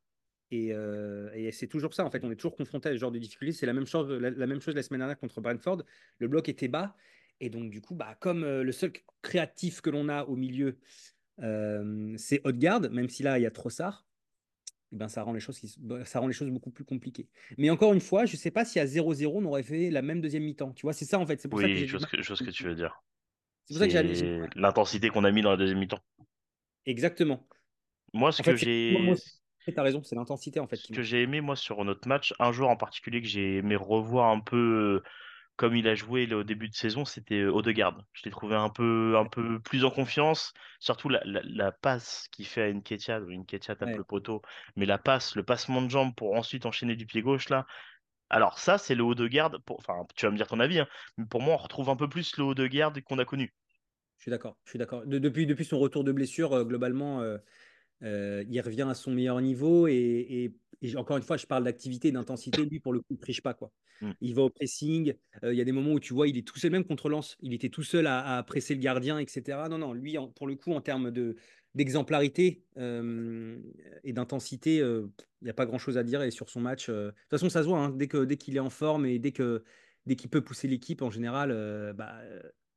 Et, 0.51 0.73
euh, 0.73 1.29
et 1.35 1.51
c'est 1.51 1.67
toujours 1.67 1.93
ça, 1.93 2.05
en 2.05 2.09
fait, 2.11 2.23
on 2.23 2.31
est 2.31 2.35
toujours 2.35 2.55
confronté 2.55 2.89
à 2.89 2.91
ce 2.93 2.97
genre 2.97 3.11
de 3.11 3.19
difficultés. 3.19 3.53
C'est 3.53 3.65
la 3.67 3.73
même 3.73 3.85
chose, 3.85 4.09
la, 4.11 4.31
la 4.31 4.47
même 4.47 4.61
chose 4.61 4.75
la 4.75 4.83
semaine 4.83 4.99
dernière 4.99 5.19
contre 5.19 5.41
Brentford. 5.41 5.83
Le 6.19 6.27
bloc 6.27 6.49
était 6.49 6.67
bas. 6.67 6.95
Et 7.39 7.49
donc, 7.49 7.69
du 7.69 7.81
coup, 7.81 7.95
bah, 7.95 8.15
comme 8.19 8.43
euh, 8.43 8.63
le 8.63 8.71
seul 8.71 8.91
créatif 9.21 9.81
que 9.81 9.89
l'on 9.89 10.09
a 10.09 10.23
au 10.25 10.35
milieu, 10.35 10.77
euh, 11.41 12.15
c'est 12.17 12.41
Odegaard, 12.45 12.81
même 12.91 13.09
si 13.09 13.23
là, 13.23 13.39
il 13.39 13.43
y 13.43 13.45
a 13.45 13.51
Trossard, 13.51 14.07
eh 14.91 14.95
ben, 14.97 15.07
ça, 15.09 15.23
rend 15.23 15.33
les 15.33 15.39
choses 15.39 15.59
qui- 15.59 15.75
bah, 15.79 16.05
ça 16.05 16.19
rend 16.19 16.27
les 16.27 16.33
choses 16.33 16.49
beaucoup 16.49 16.71
plus 16.71 16.85
compliquées. 16.85 17.29
Mais 17.57 17.69
encore 17.69 17.94
une 17.94 18.01
fois, 18.01 18.25
je 18.25 18.33
ne 18.33 18.37
sais 18.39 18.51
pas 18.51 18.65
si 18.65 18.79
à 18.79 18.87
0-0, 18.87 19.39
on 19.41 19.45
aurait 19.45 19.63
fait 19.63 19.89
la 19.91 20.01
même 20.01 20.21
deuxième 20.21 20.44
mi-temps. 20.44 20.73
Tu 20.73 20.83
vois, 20.83 20.94
c'est 20.94 21.06
ça, 21.06 21.19
en 21.19 21.25
fait. 21.27 21.39
C'est 21.41 21.49
pour 21.49 21.59
ça 21.59 21.69
que 21.69 21.75
Oui, 21.75 21.79
j'ai 21.79 21.87
je 21.87 21.91
du 21.91 21.97
vois 21.97 21.99
ce 21.99 22.06
mal. 22.06 22.11
que, 22.11 22.21
je 22.21 22.27
vois 22.27 22.37
ce 22.37 22.44
que 22.44 22.49
tu 22.51 22.63
veux 22.63 22.75
dire. 22.75 23.03
C'est 23.65 23.73
pour 23.75 23.79
ça 23.79 23.87
que 23.87 24.59
l'intensité 24.59 25.09
qu'on 25.09 25.23
a 25.25 25.31
mis 25.31 25.41
dans 25.44 25.51
la 25.51 25.57
deuxième 25.57 25.79
mi-temps. 25.79 26.01
Exactement. 26.85 27.47
Moi, 28.13 28.31
ce 28.31 28.41
En 28.41 28.44
que 28.44 28.56
j'ai, 28.56 29.21
tu 29.73 29.80
as 29.80 29.83
raison, 29.83 30.04
c'est 30.04 30.16
l'intensité, 30.16 30.59
en 30.59 30.68
fait, 30.68 30.78
ce 30.78 30.92
que 30.92 31.02
j'ai 31.02 31.21
aimé, 31.21 31.42
moi, 31.42 31.56
sur 31.56 31.83
notre 31.85 32.07
match, 32.07 32.33
un 32.40 32.52
joueur 32.52 32.69
en 32.69 32.78
particulier 32.78 33.21
que 33.21 33.28
j'ai 33.28 33.57
aimé 33.57 33.76
revoir 33.76 34.30
un 34.30 34.40
peu 34.40 35.04
euh, 35.04 35.09
comme 35.56 35.76
il 35.76 35.88
a 35.88 35.95
joué 35.95 36.26
là, 36.26 36.38
au 36.38 36.44
début 36.44 36.69
de 36.69 36.73
saison, 36.76 37.06
c'était 37.06 37.42
euh, 37.42 37.52
Odegaard. 37.52 38.04
Je 38.14 38.23
l'ai 38.26 38.31
trouvé 38.31 38.56
un 38.56 38.69
peu, 38.69 39.18
un 39.18 39.26
peu 39.26 39.59
plus 39.59 39.83
en 39.83 39.92
confiance. 39.92 40.54
Surtout 40.80 41.09
la, 41.09 41.21
la, 41.26 41.42
la 41.44 41.71
passe 41.71 42.28
qu'il 42.31 42.45
fait 42.45 42.64
à 42.64 42.73
Nketiah. 42.73 43.19
Nketiah 43.19 43.76
tape 43.76 43.90
Ouais, 43.90 43.97
le 43.97 44.04
poteau. 44.04 44.42
Mais 44.76 44.85
la 44.85 44.97
passe, 44.97 45.35
le 45.35 45.44
passement 45.44 45.81
de 45.81 45.90
jambe 45.90 46.16
pour 46.16 46.35
ensuite 46.35 46.66
enchaîner 46.66 46.95
du 46.95 47.06
pied 47.06 47.21
gauche, 47.21 47.49
là. 47.49 47.66
Alors 48.30 48.59
ça, 48.59 48.78
c'est 48.78 48.95
le 48.95 49.04
Odegaard. 49.04 49.52
Pour... 49.66 49.80
Enfin, 49.80 50.06
tu 50.16 50.26
vas 50.26 50.31
me 50.31 50.38
dire 50.38 50.47
ton 50.47 50.59
avis, 50.59 50.80
hein, 50.80 50.88
mais 51.18 51.26
pour 51.26 51.42
moi, 51.42 51.56
on 51.56 51.57
retrouve 51.57 51.90
un 51.90 51.95
peu 51.95 52.07
plus 52.07 52.38
le 52.38 52.44
Odegaard 52.45 52.94
qu'on 53.06 53.19
a 53.19 53.26
connu. 53.26 53.54
je 54.18 54.23
suis 54.23 54.31
d'accord. 54.31 54.57
Je 54.66 54.71
suis 54.71 54.80
d'accord. 54.80 55.06
De- 55.06 55.19
depuis, 55.19 55.45
depuis 55.45 55.66
son 55.66 55.80
retour 55.80 56.04
de 56.04 56.11
blessure, 56.11 56.54
euh, 56.54 56.64
globalement, 56.64 57.21
euh, 57.21 57.38
Euh, 58.03 58.44
il 58.49 58.59
revient 58.61 58.87
à 58.89 58.94
son 58.94 59.11
meilleur 59.11 59.41
niveau 59.41 59.87
et, 59.87 59.94
et- 59.95 60.56
et 60.81 60.95
encore 60.95 61.18
une 61.18 61.23
fois, 61.23 61.35
je 61.35 61.45
parle 61.45 61.65
d'activité 61.65 62.09
d'intensité. 62.11 62.63
Lui, 62.63 62.79
pour 62.79 62.94
le 62.94 62.99
coup, 62.99 63.07
il 63.09 63.15
ne 63.15 63.19
triche 63.19 63.41
pas. 63.41 63.53
Quoi. 63.53 63.69
Mm. 64.01 64.11
Il 64.21 64.33
va 64.35 64.44
au 64.44 64.49
pressing. 64.49 65.13
Euh, 65.44 65.53
il 65.53 65.57
y 65.57 65.61
a 65.61 65.65
des 65.65 65.73
moments 65.73 65.91
où 65.91 65.99
tu 65.99 66.13
vois, 66.13 66.29
il 66.29 66.37
est 66.37 66.47
tout 66.47 66.57
seul, 66.57 66.71
même 66.71 66.85
contre 66.85 67.09
Lens, 67.09 67.35
il 67.41 67.53
était 67.53 67.68
tout 67.68 67.83
seul 67.83 68.07
à, 68.07 68.37
à 68.37 68.44
presser 68.44 68.75
le 68.75 68.79
gardien, 68.79 69.19
etc. 69.19 69.68
Non, 69.69 69.77
non, 69.77 69.91
lui, 69.91 70.18
en- 70.18 70.29
pour 70.29 70.47
le 70.47 70.56
coup, 70.56 70.71
en 70.71 70.79
termes 70.79 71.11
de, 71.11 71.35
d'exemplarité 71.75 72.63
euh, 72.77 73.59
et 74.06 74.13
d'intensité, 74.13 74.77
il 74.77 75.09
n'y 75.41 75.49
a 75.49 75.53
pas 75.53 75.65
grand-chose 75.65 75.97
à 75.97 76.03
dire. 76.03 76.21
Et 76.21 76.31
sur 76.31 76.49
son 76.49 76.61
match, 76.61 76.89
de 76.89 77.09
toute 77.11 77.29
façon, 77.29 77.49
ça 77.49 77.61
se 77.63 77.68
voit, 77.68 77.79
hein, 77.79 77.89
dès 77.91 78.07
qu'il 78.37 78.56
est 78.56 78.59
en 78.59 78.69
forme 78.69 79.06
et 79.06 79.19
dès 79.19 79.31
qu'il 79.33 80.29
peut 80.29 80.41
pousser 80.41 80.69
l'équipe, 80.69 81.01
en 81.01 81.09
général, 81.11 81.94
bah, 81.95 82.21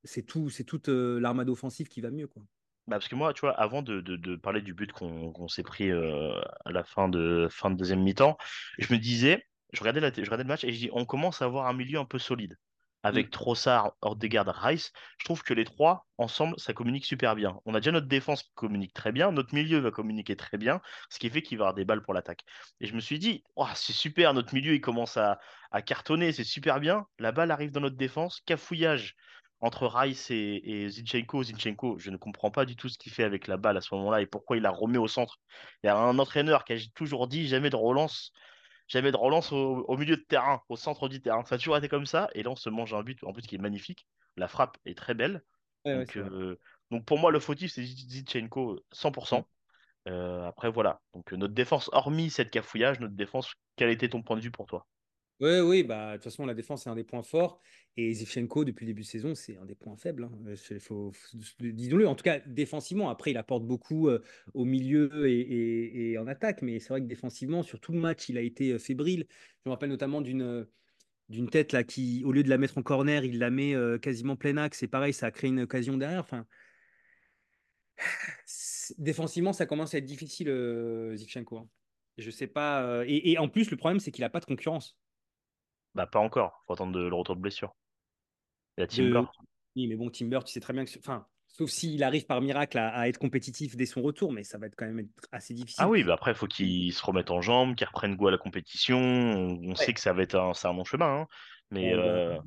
c'est 0.03 0.23
tout, 0.23 0.51
toute 0.67 0.89
l'armade 0.89 1.49
offensive 1.49 1.87
qui 1.89 2.01
va 2.01 2.11
mieux. 2.11 2.27
Quoi. 2.27 2.43
Bah, 2.89 2.97
parce 2.97 3.09
que 3.09 3.15
moi, 3.15 3.33
tu 3.33 3.41
vois, 3.43 3.53
avant 3.53 3.83
de, 3.83 4.01
de, 4.01 4.17
de 4.17 4.37
parler 4.37 4.61
du 4.61 4.75
but 4.75 4.91
qu'on 4.93 5.33
qu'on 5.33 5.49
s'est 5.49 5.63
pris 5.63 5.91
euh, 5.91 6.41
à 6.65 6.73
la 6.73 6.83
fin 6.85 7.09
de, 7.09 7.47
fin 7.51 7.71
de 7.71 7.77
deuxième 7.77 8.03
mi-temps, 8.03 8.37
je 8.79 8.93
me 8.93 8.99
disais, 8.99 9.47
je 9.73 9.81
regardais, 9.81 10.01
la, 10.01 10.11
je 10.13 10.21
regardais 10.23 10.43
le 10.45 10.49
match 10.49 10.65
et 10.65 10.73
je 10.73 10.79
dis, 10.79 10.91
on 10.93 11.05
commence 11.07 11.43
à 11.43 11.45
avoir 11.45 11.67
un 11.69 11.75
milieu 11.75 11.99
un 12.01 12.05
peu 12.05 12.19
solide. 12.19 12.59
avec 13.05 13.31
Trossard, 13.31 13.93
Ordegaard, 14.01 14.47
Rice, 14.49 14.93
je 15.19 15.25
trouve 15.25 15.43
que 15.43 15.55
les 15.55 15.65
trois, 15.65 16.07
ensemble, 16.19 16.55
ça 16.59 16.73
communique 16.73 17.05
super 17.05 17.35
bien. 17.37 17.59
On 17.65 17.75
a 17.75 17.81
déjà 17.81 17.91
notre 17.93 18.07
défense 18.09 18.43
qui 18.45 18.53
communique 18.55 18.95
très 18.95 19.13
bien, 19.13 19.33
notre 19.33 19.55
milieu 19.55 19.79
va 19.81 19.91
communiquer 19.91 20.37
très 20.37 20.57
bien, 20.59 20.81
ce 21.11 21.19
qui 21.19 21.31
fait 21.31 21.43
qu'il 21.43 21.59
va 21.59 21.63
y 21.63 21.65
avoir 21.67 21.75
des 21.75 21.85
balles 21.85 22.03
pour 22.03 22.15
l'attaque. 22.15 22.43
Et 22.81 22.87
je 22.87 22.95
me 22.95 23.01
suis 23.01 23.19
dit, 23.19 23.43
oh, 23.57 23.67
c'est 23.75 23.93
super, 23.93 24.35
notre 24.35 24.55
milieu, 24.55 24.75
il 24.75 24.81
commence 24.81 25.17
à, 25.17 25.41
à 25.73 25.83
cartonner, 25.83 26.33
c'est 26.33 26.45
super 26.45 26.81
bien. 26.81 27.07
La 27.19 27.33
balle 27.33 27.51
arrive 27.51 27.71
dans 27.73 27.81
notre 27.81 27.97
défense, 27.97 28.41
cafouillage 28.47 29.17
entre 29.63 29.87
Rice 29.87 30.31
et, 30.31 30.61
et 30.65 30.89
Zinchenko. 30.91 31.43
Zinchenko, 31.45 31.99
je 31.99 32.11
ne 32.11 32.19
comprends 32.19 32.51
pas 32.51 32.67
du 32.67 32.77
tout 32.77 32.91
ce 32.91 32.99
qu'il 32.99 33.13
fait 33.13 33.25
avec 33.25 33.47
la 33.47 33.57
balle 33.57 33.79
à 33.79 33.81
ce 33.81 33.95
moment-là 33.95 34.21
et 34.21 34.27
pourquoi 34.27 34.59
il 34.59 34.63
la 34.63 34.71
remet 34.71 34.99
au 34.99 35.09
centre. 35.09 35.39
Il 35.83 35.87
y 35.87 35.91
a 35.91 35.97
un 35.97 36.19
entraîneur 36.19 36.65
qui 36.65 36.75
a 36.75 36.77
toujours 36.95 37.29
dit 37.29 37.49
jamais 37.49 37.71
de 37.71 37.77
relance 37.77 38.33
jamais 38.93 39.11
de 39.11 39.17
relance 39.17 39.53
au, 39.53 39.97
milieu 39.97 40.17
de 40.17 40.23
terrain, 40.23 40.63
au 40.69 40.77
centre 40.77 41.09
du 41.09 41.23
terrain. 41.23 41.45
Ça 41.45 41.55
a 41.55 41.59
toujours 41.59 41.77
été 41.77 41.89
comme 41.89 42.07
ça. 42.07 42.29
Et 42.35 42.43
là, 42.43 42.51
on 42.51 42.57
se 42.57 42.69
mange 42.69 42.93
un 42.93 43.03
but, 43.03 43.23
en 43.25 43.33
plus, 43.33 43.43
qui 43.43 43.55
est 43.55 43.59
magnifique. 43.59 44.07
La 44.37 44.49
frappe 44.49 44.77
est 44.85 44.97
très 44.97 45.15
belle. 45.15 45.43
donc, 45.85 46.17
euh, 46.17 46.59
donc, 46.91 47.05
pour 47.07 47.19
moi, 47.19 47.31
le 47.31 47.41
fautif, 47.41 47.73
c'est 47.73 47.83
Zichenko 47.83 48.81
100%. 48.93 49.41
Mm. 49.41 49.45
Euh, 50.09 50.47
après, 50.47 50.71
voilà. 50.71 51.01
Donc, 51.15 51.33
notre 51.33 51.55
défense, 51.55 51.89
hormis 51.93 52.29
cette 52.29 52.51
cafouillage, 52.51 53.01
notre 53.01 53.15
défense, 53.15 53.55
quel 53.77 53.89
était 53.89 54.09
ton 54.09 54.23
point 54.23 54.37
de 54.37 54.43
vue 54.43 54.51
pour 54.51 54.67
toi? 54.67 54.87
Oui, 55.43 55.61
oui, 55.61 55.83
bah, 55.83 56.13
de 56.13 56.17
toute 56.19 56.25
façon, 56.25 56.47
la 56.47 56.55
défense, 56.55 56.85
c'est 56.85 56.91
un 56.91 56.95
des 56.95 57.03
points 57.03 57.25
forts. 57.25 57.61
Et 57.97 58.13
Zivchenko, 58.15 58.65
depuis 58.65 58.87
le 58.87 58.93
début 58.93 59.03
de 59.03 59.07
saison, 59.07 59.35
c'est 59.35 59.57
un 59.57 59.67
des 59.67 59.75
points 59.75 59.97
faibles. 59.97 60.25
Hein. 60.25 60.55
Disons-le, 61.59 62.07
en 62.07 62.15
tout 62.15 62.23
cas, 62.23 62.39
défensivement. 62.47 63.11
Après, 63.11 63.33
il 63.33 63.37
apporte 63.37 63.65
beaucoup 63.65 64.09
euh, 64.09 64.23
au 64.55 64.65
milieu 64.65 65.29
et, 65.29 66.17
en 66.17 66.29
attaque. 66.29 66.63
Mais 66.63 66.79
c'est 66.79 66.91
vrai 66.91 67.01
que 67.01 67.07
défensivement, 67.07 67.65
sur 67.65 67.81
tout 67.81 67.93
le 67.93 67.99
match, 67.99 68.29
il 68.29 68.39
a 68.39 68.41
été 68.41 68.71
euh, 68.71 68.79
fébrile. 68.79 69.27
Je 69.29 69.69
me 69.69 69.73
rappelle 69.73 69.91
notamment 69.91 70.21
d'une 70.21 70.43
euh, 70.43 71.47
tête 71.51 71.73
là 71.73 71.83
qui, 71.83 72.23
au 72.25 72.31
lieu 72.31 72.45
de 72.45 72.49
la 72.49 72.57
mettre 72.57 72.79
en 72.79 72.83
corner, 72.83 73.25
il 73.25 73.41
la 73.41 73.51
met 73.51 73.75
quasiment 74.01 74.37
plein 74.37 74.57
axe. 74.59 74.85
Et 74.85 74.89
pareil, 74.89 75.13
ça 75.13 75.27
a 75.27 75.31
créé 75.33 75.51
une 75.51 75.63
occasion 75.63 75.97
derrière. 75.97 76.25
Défensivement, 78.99 79.53
ça 79.53 79.67
commence 79.67 79.95
à 79.95 79.99
être 79.99 80.05
difficile, 80.05 80.49
Zivchenko. 81.17 81.59
Hein. 81.59 81.69
Je 82.17 82.31
sais 82.31 82.47
pas. 82.47 83.05
Et, 83.07 83.33
et, 83.33 83.39
en 83.39 83.49
plus, 83.49 83.71
le 83.73 83.77
problème, 83.77 83.99
c'est 83.99 84.13
qu'il 84.13 84.23
n'a 84.23 84.31
pas 84.31 84.41
de 84.41 84.45
concurrence. 84.45 84.97
Bah, 85.95 86.07
pas 86.07 86.21
encore. 86.21 86.63
Faut 86.67 86.73
attendre 86.73 86.99
le 86.99 87.15
retour 87.15 87.37
de 87.37 87.41
blessure. 87.41 87.75
Il 88.77 88.83
y 88.83 88.85
a 88.85 88.87
Timber. 88.87 89.23
Oui, 89.77 89.87
mais 89.87 89.97
bon, 89.97 90.11
Timber, 90.11 90.41
tu 90.45 90.53
sais 90.53 90.61
très 90.61 90.73
bien 90.73 90.85
que. 90.85 90.91
Enfin, 90.99 91.27
sauf 91.47 91.71
s'il 91.71 92.03
arrive 92.03 92.27
par 92.27 92.41
miracle 92.41 92.79
à, 92.79 93.09
être 93.09 93.19
compétitif 93.19 93.77
dès 93.77 93.87
son 93.87 94.03
retour, 94.03 94.33
mais 94.33 94.45
ça 94.45 94.59
va 94.59 94.67
être 94.67 94.75
quand 94.77 94.87
même 94.87 95.09
assez 95.31 95.55
difficile. 95.55 95.83
Ah 95.85 95.89
oui, 95.89 96.03
bah 96.03 96.15
après, 96.15 96.33
il 96.33 96.37
faut 96.37 96.47
qu'il 96.47 96.93
se 96.93 97.05
remette 97.05 97.31
en 97.31 97.41
jambes, 97.41 97.75
qu'il 97.75 97.87
reprenne 97.87 98.17
goût 98.17 98.29
à 98.29 98.31
la 98.31 98.39
compétition. 98.39 98.99
On, 98.99 99.75
sait 99.75 99.93
que 99.93 100.01
ça 100.01 100.13
va 100.13 100.23
être 100.23 100.35
un, 100.35 100.53
un 100.63 100.73
long 100.73 100.85
chemin. 100.85 101.23
Hein. 101.23 101.27
Mais. 101.71 101.95
Euh... 101.95 102.39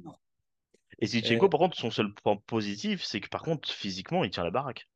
Et 0.99 1.07
Zichenko, 1.07 1.45
euh, 1.45 1.49
par 1.49 1.59
contre, 1.59 1.77
son 1.77 1.91
seul 1.91 2.13
point 2.13 2.37
positif, 2.37 3.03
c'est 3.03 3.19
que 3.19 3.27
par 3.27 3.41
contre, 3.41 3.69
physiquement, 3.69 4.23
il 4.23 4.29
tient 4.29 4.43
la 4.43 4.51
baraque. 4.51 4.87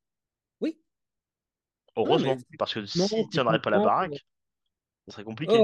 Oui. 0.62 0.80
Heureusement, 1.98 2.38
parce 2.58 2.74
que 2.74 2.86
s'il 2.86 3.02
ne 3.02 3.30
tiendrait 3.30 3.62
pas 3.62 3.70
la 3.70 3.80
baraque, 3.80 4.26
ce 5.08 5.12
serait 5.12 5.24
compliqué. 5.24 5.60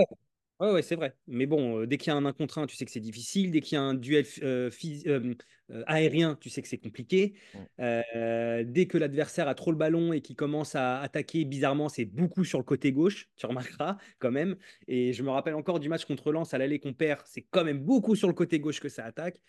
Ouais, 0.62 0.72
ouais, 0.72 0.82
c'est 0.82 0.96
vrai. 0.96 1.14
Mais 1.28 1.46
bon, 1.48 1.82
euh, 1.82 1.86
dès 1.86 1.98
qu'il 1.98 2.08
y 2.08 2.14
a 2.14 2.16
un 2.16 2.24
1 2.24 2.32
contre 2.32 2.60
1, 2.60 2.66
tu 2.66 2.78
sais 2.78 2.86
que 2.86 2.92
c'est 2.92 3.02
difficile. 3.02 3.52
Dès 3.52 3.60
qu'il 3.60 3.76
y 3.76 3.78
a 3.78 3.82
un 3.82 3.94
duel 3.94 4.26
euh, 4.42 4.70
euh, 5.08 5.84
aérien, 5.86 6.38
tu 6.40 6.50
sais 6.50 6.62
que 6.62 6.70
c'est 6.70 6.78
compliqué. 6.78 7.34
dès 7.78 8.88
que 8.88 8.98
l'adversaire 8.98 9.50
a 9.50 9.56
trop 9.56 9.72
le 9.72 9.78
ballon 9.78 10.14
et 10.14 10.22
qu'il 10.22 10.38
commence 10.38 10.74
à 10.76 11.02
attaquer, 11.02 11.44
bizarrement, 11.44 11.90
c'est 11.90 12.06
beaucoup 12.06 12.46
sur 12.46 12.58
le 12.58 12.64
côté 12.64 12.94
gauche, 12.94 13.30
tu 13.36 13.46
remarqueras 13.48 13.98
quand 14.20 14.32
même. 14.32 14.56
Et 14.88 15.12
je 15.12 15.24
me 15.24 15.30
rappelle 15.30 15.56
encore 15.56 15.82
du 15.82 15.90
match 15.90 16.06
contre 16.06 16.32
Lens 16.32 16.54
à 16.54 16.58
l'aller 16.58 16.80
qu'on 16.80 16.94
perd, 16.94 17.24
c'est 17.26 17.42
quand 17.42 17.66
même 17.66 17.80
beaucoup 17.80 18.16
sur 18.16 18.30
le 18.30 18.34
côté 18.34 18.60
gauche 18.60 18.80
que 18.80 18.90
ça 18.90 19.04
attaque. 19.04 19.42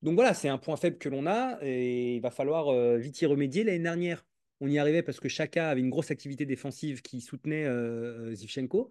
Donc 0.00 0.14
voilà, 0.14 0.32
c'est 0.32 0.48
un 0.48 0.58
point 0.58 0.76
faible 0.76 0.96
que 0.96 1.10
l'on 1.10 1.26
a 1.26 1.58
et 1.60 2.16
il 2.16 2.20
va 2.20 2.30
falloir 2.30 2.96
vite 2.96 3.20
y 3.20 3.26
remédier. 3.26 3.64
L'année 3.64 3.80
dernière, 3.80 4.24
on 4.60 4.68
y 4.68 4.78
arrivait 4.78 5.02
parce 5.02 5.20
que 5.20 5.28
Chaka 5.28 5.68
avait 5.68 5.80
une 5.80 5.90
grosse 5.90 6.10
activité 6.10 6.46
défensive 6.46 7.02
qui 7.02 7.20
soutenait 7.20 7.66
Zivchenko. 8.34 8.90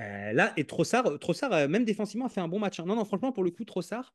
Euh, 0.00 0.32
là, 0.32 0.52
et 0.56 0.64
Trossard, 0.64 1.18
Trossard 1.20 1.52
euh, 1.52 1.68
même 1.68 1.84
défensivement, 1.84 2.26
a 2.26 2.28
fait 2.28 2.40
un 2.40 2.48
bon 2.48 2.58
match. 2.58 2.80
Hein. 2.80 2.86
Non, 2.86 2.96
non, 2.96 3.04
franchement, 3.04 3.32
pour 3.32 3.44
le 3.44 3.50
coup, 3.50 3.64
Trossard, 3.64 4.14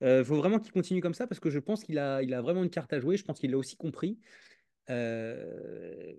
il 0.00 0.06
euh, 0.06 0.24
faut 0.24 0.36
vraiment 0.36 0.58
qu'il 0.58 0.72
continue 0.72 1.00
comme 1.00 1.14
ça 1.14 1.26
parce 1.26 1.40
que 1.40 1.50
je 1.50 1.58
pense 1.58 1.84
qu'il 1.84 1.98
a, 1.98 2.22
il 2.22 2.34
a 2.34 2.42
vraiment 2.42 2.62
une 2.62 2.70
carte 2.70 2.92
à 2.92 3.00
jouer. 3.00 3.16
Je 3.16 3.24
pense 3.24 3.38
qu'il 3.38 3.50
l'a 3.50 3.58
aussi 3.58 3.76
compris. 3.76 4.18
et 4.88 6.16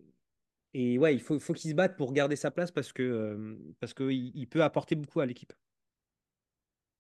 ouais, 0.73 1.13
il 1.13 1.21
faut, 1.21 1.39
faut 1.39 1.53
qu'il 1.53 1.69
se 1.71 1.75
batte 1.75 1.95
pour 1.95 2.11
garder 2.13 2.35
sa 2.35 2.51
place 2.51 2.71
parce 2.71 2.91
que 2.91 3.57
parce 3.79 3.93
qu'il 3.93 4.31
il 4.35 4.47
peut 4.47 4.63
apporter 4.63 4.95
beaucoup 4.95 5.19
à 5.19 5.25
l'équipe. 5.25 5.53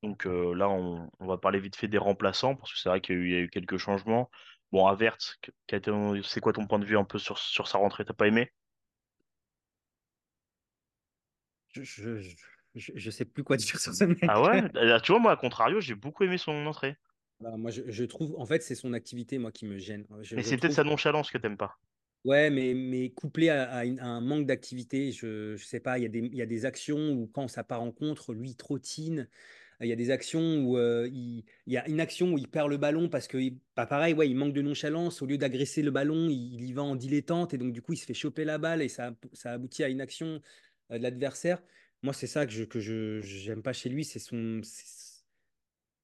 Donc 0.03 0.25
là, 0.25 0.69
on, 0.69 1.09
va 1.19 1.37
parler 1.37 1.59
vite 1.59 1.75
fait 1.75 1.87
des 1.87 1.97
remplaçants 1.97 2.55
parce 2.55 2.71
que 2.71 2.79
c'est 2.79 2.89
vrai 2.89 3.01
qu'il 3.01 3.27
y, 3.27 3.35
a 3.35 3.39
eu 3.39 3.49
quelques 3.49 3.77
changements. 3.77 4.29
Bon, 4.71 4.85
Avert, 4.85 5.17
c'est 5.19 6.39
quoi 6.41 6.53
ton 6.53 6.67
point 6.67 6.79
de 6.79 6.85
vue 6.85 6.97
un 6.97 7.03
peu 7.03 7.17
sur, 7.17 7.37
sur 7.39 7.67
sa 7.67 7.79
rentrée? 7.79 8.05
T'as 8.05 8.13
pas 8.13 8.27
aimé? 8.27 8.51
Je, 11.73 12.19
je, 12.75 13.11
sais 13.11 13.25
plus 13.25 13.43
quoi 13.43 13.57
dire 13.57 13.79
sur 13.79 13.93
ce 13.93 14.03
mec. 14.03 14.19
Ah 14.27 14.41
ouais? 14.41 14.63
Tu 15.01 15.11
vois, 15.11 15.19
moi, 15.19 15.31
à 15.31 15.35
contrario, 15.35 15.79
j'ai 15.79 15.95
beaucoup 15.95 16.23
aimé 16.23 16.37
son 16.37 16.65
entrée. 16.65 16.95
Bah, 17.39 17.55
moi, 17.57 17.71
je, 17.71 18.03
trouve, 18.03 18.35
en 18.37 18.45
fait, 18.45 18.63
c'est 18.63 18.75
son 18.75 18.93
activité, 18.93 19.37
moi, 19.37 19.51
qui 19.51 19.65
me 19.65 19.77
gêne. 19.77 20.05
mais 20.31 20.43
c'est 20.43 20.57
peut-être 20.57 20.73
sa 20.73 20.83
nonchalance 20.83 21.29
que 21.29 21.37
t'aimes 21.37 21.57
pas. 21.57 21.77
Ouais, 22.23 22.49
mais, 22.49 22.73
mais 22.73 23.09
couplé 23.11 23.49
à, 23.49 23.79
un 23.79 24.21
manque 24.21 24.47
d'activité, 24.47 25.11
je, 25.11 25.55
je 25.55 25.65
sais 25.65 25.79
pas, 25.79 25.97
il 25.97 26.03
y, 26.03 26.05
a 26.05 26.09
des, 26.09 26.19
y 26.33 26.41
a 26.41 26.45
des 26.45 26.65
actions 26.65 27.11
où 27.11 27.27
quand 27.27 27.47
ça 27.47 27.63
part 27.63 27.81
en 27.81 27.91
contre, 27.91 28.33
lui, 28.33 28.49
il 28.49 28.55
trottine. 28.55 29.29
Il 29.79 29.87
y 29.87 29.93
a 29.93 29.95
des 29.95 30.09
actions 30.09 30.63
où 30.63 30.77
euh, 30.77 31.07
il, 31.11 31.43
y 31.67 31.77
a 31.77 31.87
une 31.87 31.99
action 31.99 32.33
où 32.33 32.37
il 32.39 32.47
perd 32.47 32.69
le 32.69 32.77
ballon 32.77 33.09
parce 33.09 33.27
que, 33.27 33.37
pas 33.75 33.85
pareil, 33.85 34.15
ouais, 34.15 34.27
il 34.27 34.35
manque 34.35 34.53
de 34.53 34.63
nonchalance. 34.63 35.21
Au 35.21 35.27
lieu 35.27 35.37
d'agresser 35.37 35.83
le 35.83 35.91
ballon, 35.91 36.29
il, 36.29 36.65
y 36.65 36.73
va 36.73 36.81
en 36.81 36.95
dilettante 36.95 37.53
et 37.53 37.59
donc 37.59 37.73
du 37.73 37.83
coup, 37.83 37.93
il 37.93 37.97
se 37.97 38.05
fait 38.05 38.15
choper 38.15 38.43
la 38.43 38.57
balle 38.57 38.81
et 38.81 38.89
ça, 38.89 39.13
ça 39.33 39.51
aboutit 39.51 39.83
à 39.83 39.89
une 39.89 40.01
action 40.01 40.27
euh, 40.27 40.39
de 40.89 40.97
l'adversaire. 40.97 41.61
Moi, 42.03 42.13
c'est 42.13 42.27
ça 42.27 42.45
que 42.45 42.51
je 42.51 42.63
que 42.63 42.79
je 42.79 43.21
j'aime 43.21 43.63
pas 43.63 43.73
chez 43.73 43.89
lui, 43.89 44.05
c'est 44.05 44.19
son 44.19 44.61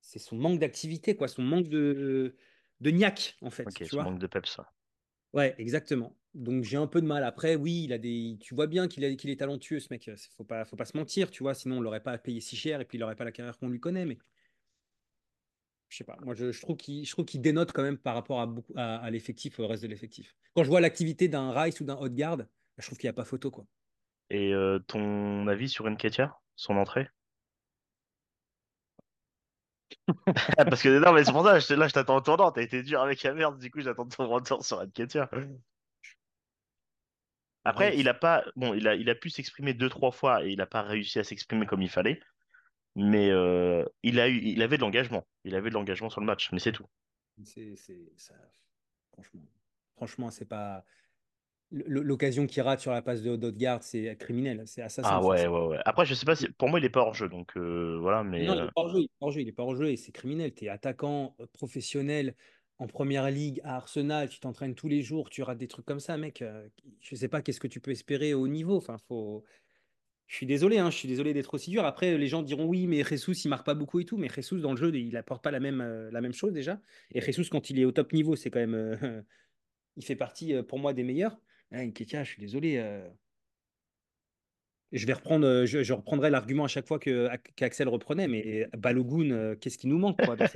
c'est 0.01 0.19
son 0.19 0.35
manque 0.35 0.59
d'activité, 0.59 1.15
quoi, 1.15 1.27
son 1.27 1.43
manque 1.43 1.67
de 1.67 2.35
de 2.81 2.89
niaque 2.91 3.37
en 3.41 3.49
fait. 3.49 3.63
Ok, 3.67 3.83
son 3.89 4.03
manque 4.03 4.19
de 4.19 4.27
peps. 4.27 4.49
Ça. 4.49 4.71
Ouais, 5.33 5.55
exactement. 5.57 6.17
Donc 6.33 6.63
j'ai 6.63 6.77
un 6.77 6.87
peu 6.87 7.01
de 7.01 7.07
mal. 7.07 7.23
Après, 7.23 7.55
oui, 7.55 7.83
il 7.85 7.93
a 7.93 7.97
des. 7.97 8.37
Tu 8.39 8.55
vois 8.55 8.67
bien 8.67 8.87
qu'il 8.87 9.15
qu'il 9.17 9.29
est 9.29 9.39
talentueux, 9.39 9.79
ce 9.79 9.87
mec. 9.91 10.09
Faut 10.35 10.43
pas, 10.43 10.65
faut 10.65 10.75
pas 10.75 10.85
se 10.85 10.97
mentir, 10.97 11.31
tu 11.31 11.43
vois. 11.43 11.53
Sinon, 11.53 11.77
on 11.77 11.81
l'aurait 11.81 12.03
pas 12.03 12.17
payé 12.17 12.39
si 12.41 12.55
cher 12.55 12.81
et 12.81 12.85
puis 12.85 12.97
il 12.97 13.01
n'aurait 13.01 13.15
pas 13.15 13.23
la 13.25 13.31
carrière 13.31 13.57
qu'on 13.57 13.69
lui 13.69 13.79
connaît. 13.79 14.05
Mais 14.05 14.17
je 15.93 15.97
sais 15.97 16.03
pas. 16.03 16.17
Moi, 16.23 16.33
je, 16.33 16.59
trouve 16.59 16.75
qu'il, 16.75 17.05
je 17.05 17.11
trouve 17.11 17.25
qu'il 17.25 17.39
dénote 17.39 17.71
quand 17.71 17.83
même 17.83 17.99
par 17.99 18.15
rapport 18.15 18.41
à, 18.41 18.47
beaucoup, 18.47 18.73
à, 18.75 19.09
l'effectif, 19.11 19.59
au 19.59 19.67
reste 19.67 19.83
de 19.83 19.87
l'effectif. 19.87 20.35
Quand 20.55 20.63
je 20.63 20.69
vois 20.69 20.81
l'activité 20.81 21.27
d'un 21.27 21.51
Rice 21.51 21.79
ou 21.81 21.83
d'un 21.83 21.95
Haute-Garde, 21.95 22.47
je 22.79 22.85
trouve 22.87 22.97
qu'il 22.97 23.07
n'y 23.07 23.11
a 23.11 23.13
pas 23.13 23.25
photo, 23.25 23.51
quoi. 23.51 23.67
Et 24.33 24.51
euh, 24.51 24.79
ton 24.79 25.47
avis 25.47 25.69
sur 25.69 25.87
Nketiah, 25.87 26.35
son 26.55 26.75
entrée? 26.77 27.07
Parce 30.57 30.81
que 30.81 30.97
non, 30.97 31.13
mais 31.13 31.23
c'est 31.23 31.31
pour 31.31 31.45
ça, 31.45 31.75
là, 31.75 31.87
je 31.87 31.93
t'attends 31.93 32.17
au 32.17 32.21
tournant. 32.21 32.51
T'as 32.51 32.63
été 32.63 32.81
dur 32.81 32.99
avec 32.99 33.21
la 33.21 33.33
merde, 33.35 33.59
du 33.59 33.69
coup, 33.69 33.81
j'attends 33.81 34.07
ton 34.07 34.27
retour 34.27 34.65
sur 34.65 34.83
Nketiah. 34.83 35.29
Après, 37.63 37.95
il 37.95 38.09
a 38.09 38.15
pas, 38.15 38.43
bon, 38.55 38.73
il 38.73 38.87
a, 38.87 38.95
il 38.95 39.07
a 39.07 39.13
pu 39.13 39.29
s'exprimer 39.29 39.75
deux 39.75 39.87
trois 39.87 40.11
fois 40.11 40.43
et 40.43 40.49
il 40.49 40.57
n'a 40.57 40.65
pas 40.65 40.81
réussi 40.81 41.19
à 41.19 41.23
s'exprimer 41.23 41.67
comme 41.67 41.83
il 41.83 41.89
fallait. 41.89 42.19
Mais 42.95 43.29
euh, 43.29 43.85
il 44.01 44.19
a 44.19 44.29
eu, 44.29 44.39
il 44.39 44.63
avait 44.63 44.77
de 44.77 44.81
l'engagement. 44.81 45.27
Il 45.43 45.53
avait 45.53 45.69
de 45.69 45.75
l'engagement 45.75 46.09
sur 46.09 46.21
le 46.21 46.25
match, 46.25 46.51
mais 46.51 46.59
c'est 46.59 46.71
tout. 46.71 46.87
C'est, 47.43 47.75
ça, 48.17 48.33
franchement, 49.11 49.41
franchement, 49.95 50.31
c'est 50.31 50.45
pas, 50.45 50.83
l'occasion 51.73 52.45
qu'il 52.45 52.61
rate 52.61 52.79
sur 52.79 52.91
la 52.91 53.01
passe 53.01 53.23
de 53.23 53.31
Odegaard, 53.31 53.81
c'est 53.83 54.15
criminel, 54.17 54.61
c'est 54.65 54.81
assassin. 54.81 55.09
Ah 55.11 55.23
ouais, 55.23 55.47
ouais, 55.47 55.67
ouais. 55.67 55.79
Après, 55.85 56.05
je 56.05 56.13
sais 56.13 56.25
pas 56.25 56.35
si, 56.35 56.47
pour 56.49 56.69
moi, 56.69 56.79
il 56.79 56.85
est 56.85 56.89
pas 56.89 57.01
hors 57.01 57.15
jeu, 57.15 57.27
donc 57.29 57.57
euh, 57.57 57.97
voilà, 57.99 58.23
mais. 58.23 58.45
Non, 58.45 58.53
il 58.53 58.59
est 58.59 58.65
pas 58.65 58.71
hors 58.75 58.89
jeu, 58.89 58.99
il 58.99 59.05
est 59.05 59.11
pas 59.19 59.23
hors 59.25 59.31
jeu, 59.31 59.41
il 59.41 59.47
est 59.47 59.51
pas 59.51 59.63
hors 59.63 59.75
jeu 59.75 59.89
et 59.89 59.97
c'est 59.97 60.11
criminel. 60.11 60.53
Tu 60.53 60.65
es 60.65 60.69
attaquant 60.69 61.35
euh, 61.39 61.47
professionnel 61.51 62.35
en 62.77 62.87
première 62.87 63.29
ligue 63.29 63.59
à 63.63 63.75
Arsenal, 63.75 64.29
tu 64.29 64.39
t'entraînes 64.39 64.75
tous 64.75 64.87
les 64.87 65.01
jours, 65.01 65.29
tu 65.29 65.41
rates 65.41 65.57
des 65.57 65.67
trucs 65.67 65.85
comme 65.85 65.99
ça, 65.99 66.17
mec. 66.17 66.41
Euh, 66.41 66.67
je 67.01 67.15
sais 67.15 67.27
pas 67.27 67.41
qu'est-ce 67.41 67.59
que 67.59 67.67
tu 67.67 67.79
peux 67.79 67.91
espérer 67.91 68.33
au 68.33 68.47
niveau. 68.47 68.77
Enfin, 68.77 68.97
faut. 69.07 69.43
Je 70.27 70.35
suis 70.37 70.45
désolé, 70.45 70.79
hein, 70.79 70.89
je 70.89 70.97
suis 70.97 71.07
désolé 71.07 71.33
d'être 71.33 71.53
aussi 71.53 71.69
dur. 71.69 71.85
Après, 71.85 72.17
les 72.17 72.27
gens 72.27 72.43
diront 72.43 72.65
oui, 72.65 72.87
mais 72.87 73.03
Jesus, 73.03 73.33
il 73.43 73.49
marque 73.49 73.65
pas 73.65 73.75
beaucoup 73.75 73.99
et 73.99 74.05
tout. 74.05 74.17
Mais 74.17 74.29
Jesus, 74.29 74.61
dans 74.61 74.71
le 74.71 74.77
jeu, 74.77 74.95
il 74.95 75.15
apporte 75.17 75.43
pas 75.43 75.51
la 75.51 75.59
même, 75.59 76.09
la 76.11 76.21
même 76.21 76.33
chose 76.33 76.53
déjà. 76.53 76.79
Et 77.11 77.21
Jesus, 77.21 77.49
quand 77.51 77.69
il 77.69 77.79
est 77.79 77.85
au 77.85 77.91
top 77.91 78.13
niveau, 78.13 78.35
c'est 78.35 78.49
quand 78.49 78.59
même. 78.59 79.25
il 79.97 80.03
fait 80.05 80.15
partie 80.15 80.55
pour 80.63 80.79
moi 80.79 80.93
des 80.93 81.03
meilleurs. 81.03 81.39
Ah, 81.73 81.83
je 81.85 82.23
suis 82.23 82.39
désolé. 82.39 82.77
Euh. 82.77 83.07
Je 84.91 85.07
vais 85.07 85.13
reprendre, 85.13 85.47
euh, 85.47 85.65
je, 85.65 85.91
reprendrai 85.91 86.29
l'argument 86.29 86.65
à 86.65 86.67
chaque 86.67 86.85
fois 86.85 86.99
que 86.99 87.27
qu'Axel 87.55 87.89
reprenait, 87.89 88.27
mais 88.27 88.69
Balogun, 88.77 89.31
euh, 89.31 89.55
qu'est-ce 89.55 89.79
qui 89.79 89.87
nous 89.87 89.97
manque 89.97 90.23
quoi, 90.23 90.35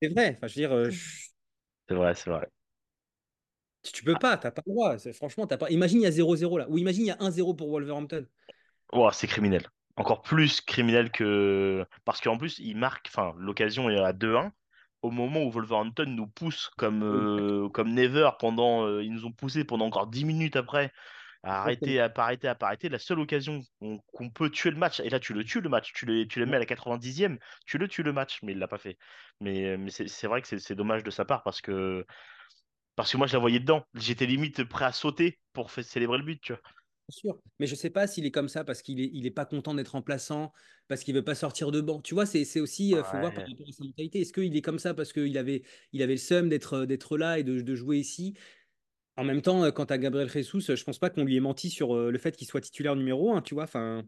C'est 0.00 0.08
vrai. 0.08 0.36
Enfin, 0.36 0.46
je 0.46 0.60
veux 0.60 0.68
dire, 0.68 0.92
C'est 1.88 1.94
vrai, 1.94 2.14
c'est 2.14 2.30
vrai. 2.30 2.48
tu 3.82 4.04
peux 4.04 4.14
pas, 4.14 4.36
t'as 4.36 4.52
pas 4.52 4.62
le 4.64 4.72
droit. 4.72 4.96
Franchement, 5.14 5.48
t'as 5.48 5.56
pas. 5.56 5.68
Imagine 5.70 6.00
il 6.00 6.04
y 6.04 6.06
a 6.06 6.10
0-0 6.10 6.58
là, 6.58 6.70
ou 6.70 6.78
imagine 6.78 7.06
il 7.06 7.08
y 7.08 7.10
a 7.10 7.16
1-0 7.16 7.56
pour 7.56 7.68
Wolverhampton. 7.68 8.24
Oh, 8.92 9.10
c'est 9.12 9.26
criminel. 9.26 9.66
encore 9.96 10.22
plus 10.22 10.60
criminel 10.60 11.10
que. 11.10 11.84
Parce 12.04 12.20
qu'en 12.20 12.38
plus, 12.38 12.60
il 12.60 12.76
marque, 12.76 13.08
enfin, 13.08 13.34
l'occasion 13.36 13.90
est 13.90 13.98
à 13.98 14.12
2-1 14.12 14.52
au 15.02 15.10
moment 15.10 15.44
où 15.44 15.50
Wolverhampton 15.50 16.06
nous 16.06 16.26
pousse 16.26 16.70
comme, 16.76 17.02
euh, 17.04 17.68
comme 17.70 17.92
never 17.94 18.30
pendant. 18.38 18.86
euh, 18.86 19.02
ils 19.02 19.12
nous 19.12 19.24
ont 19.26 19.32
poussé 19.32 19.64
pendant 19.64 19.86
encore 19.86 20.06
10 20.08 20.24
minutes 20.24 20.56
après 20.56 20.92
à 21.44 21.60
arrêter, 21.62 22.00
à 22.00 22.08
pas 22.10 22.24
arrêter, 22.24 22.48
à 22.48 22.54
pas 22.56 22.66
arrêter. 22.66 22.88
La 22.88 22.98
seule 22.98 23.20
occasion 23.20 23.60
qu'on 24.12 24.30
peut 24.30 24.50
tuer 24.50 24.70
le 24.70 24.76
match, 24.78 25.00
et 25.00 25.10
là 25.10 25.20
tu 25.20 25.34
le 25.34 25.44
tues 25.44 25.60
le 25.60 25.68
match, 25.68 25.92
tu 25.94 26.06
le, 26.06 26.26
tu 26.26 26.40
le 26.40 26.46
mets 26.46 26.56
à 26.56 26.60
la 26.60 26.66
90e, 26.66 27.38
tu 27.66 27.78
le 27.78 27.88
tues 27.88 28.02
le 28.02 28.12
match, 28.12 28.40
mais 28.42 28.52
il 28.52 28.58
l'a 28.58 28.68
pas 28.68 28.78
fait. 28.78 28.98
Mais, 29.40 29.76
mais 29.78 29.90
c'est 29.90 30.26
vrai 30.26 30.42
que 30.42 30.58
c'est 30.58 30.74
dommage 30.74 31.04
de 31.04 31.10
sa 31.10 31.24
part 31.24 31.42
parce 31.44 31.60
que, 31.60 32.04
parce 32.96 33.12
que 33.12 33.16
moi 33.16 33.26
je 33.26 33.34
la 33.34 33.38
voyais 33.40 33.60
dedans. 33.60 33.84
J'étais 33.94 34.26
limite 34.26 34.64
prêt 34.64 34.84
à 34.86 34.92
sauter 34.92 35.40
pour 35.52 35.70
célébrer 35.70 36.18
le 36.18 36.24
but, 36.24 36.40
tu 36.42 36.52
vois. 36.54 36.62
Sûr. 37.10 37.40
Mais 37.58 37.66
je 37.66 37.74
sais 37.74 37.88
pas 37.88 38.06
s'il 38.06 38.26
est 38.26 38.30
comme 38.30 38.48
ça 38.48 38.64
parce 38.64 38.82
qu'il 38.82 39.00
est, 39.00 39.10
il 39.14 39.24
est 39.26 39.30
pas 39.30 39.46
content 39.46 39.74
d'être 39.74 39.92
remplaçant, 39.92 40.52
parce 40.88 41.02
qu'il 41.02 41.14
veut 41.14 41.24
pas 41.24 41.34
sortir 41.34 41.70
de 41.70 41.80
banc. 41.80 42.00
Tu 42.02 42.12
vois, 42.14 42.26
c'est 42.26 42.60
aussi, 42.60 42.94
euh, 42.94 43.02
faut 43.02 43.18
voir 43.18 43.32
par 43.32 43.46
rapport 43.46 43.68
à 43.68 43.72
sa 43.72 43.84
mentalité. 43.84 44.20
Est-ce 44.20 44.32
qu'il 44.32 44.54
est 44.54 44.62
comme 44.62 44.78
ça 44.78 44.92
parce 44.92 45.12
qu'il 45.12 45.36
avait, 45.38 45.62
il 45.92 46.02
avait 46.02 46.14
le 46.14 46.18
seum 46.18 46.48
d'être 46.50 46.74
euh, 46.74 47.16
là 47.16 47.38
et 47.38 47.44
de, 47.44 47.60
de 47.62 47.74
jouer 47.74 47.98
ici? 47.98 48.34
En 49.16 49.24
même 49.24 49.40
temps, 49.40 49.64
euh, 49.64 49.70
quant 49.70 49.84
à 49.84 49.96
Gabriel 49.96 50.28
Jesus, 50.28 50.60
je 50.76 50.84
pense 50.84 50.98
pas 50.98 51.08
qu'on 51.08 51.24
lui 51.24 51.36
ait 51.36 51.40
menti 51.40 51.70
sur 51.70 51.96
le 51.96 52.18
fait 52.18 52.36
qu'il 52.36 52.46
soit 52.46 52.60
titulaire 52.60 52.94
numéro 52.94 53.34
un, 53.34 53.40
tu 53.40 53.54
vois. 53.54 53.64
Enfin, 53.64 54.04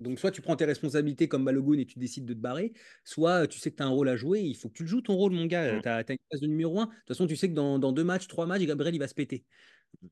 donc 0.00 0.18
soit 0.18 0.32
tu 0.32 0.42
prends 0.42 0.56
tes 0.56 0.64
responsabilités 0.64 1.28
comme 1.28 1.44
Balogun 1.44 1.78
et 1.78 1.86
tu 1.86 1.98
décides 1.98 2.24
de 2.24 2.34
te 2.34 2.38
barrer, 2.38 2.72
soit 3.04 3.46
tu 3.46 3.60
sais 3.60 3.70
que 3.70 3.76
tu 3.76 3.82
as 3.82 3.86
un 3.86 3.90
rôle 3.90 4.08
à 4.08 4.16
jouer, 4.16 4.40
il 4.40 4.56
faut 4.56 4.68
que 4.68 4.74
tu 4.74 4.82
le 4.82 4.88
joues 4.88 5.02
ton 5.02 5.14
rôle, 5.14 5.32
mon 5.32 5.46
gars. 5.46 5.74
Mm. 5.74 5.82
Tu 5.82 5.88
as, 5.88 6.00
une 6.10 6.18
place 6.28 6.40
de 6.40 6.46
numéro 6.48 6.80
un. 6.80 6.86
De 6.86 6.90
toute 6.90 7.08
façon, 7.08 7.26
tu 7.26 7.36
sais 7.36 7.48
que 7.48 7.54
dans, 7.54 7.78
dans 7.78 7.92
deux 7.92 8.04
matchs, 8.04 8.26
trois 8.26 8.46
matchs, 8.46 8.62
Gabriel, 8.62 8.94
il 8.94 8.98
va 8.98 9.08
se 9.08 9.14
péter. 9.14 9.44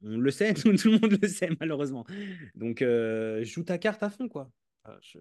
On 0.02 0.18
le 0.18 0.30
sait, 0.30 0.54
tout, 0.54 0.74
tout 0.76 0.90
le 0.90 0.98
monde 0.98 1.18
le 1.20 1.28
sait, 1.28 1.50
malheureusement. 1.60 2.04
Donc, 2.54 2.82
euh, 2.82 3.44
joue 3.44 3.62
ta 3.64 3.78
carte 3.78 4.02
à 4.02 4.10
fond, 4.10 4.28
quoi. 4.28 4.50
Ah, 4.84 4.98
je, 5.02 5.18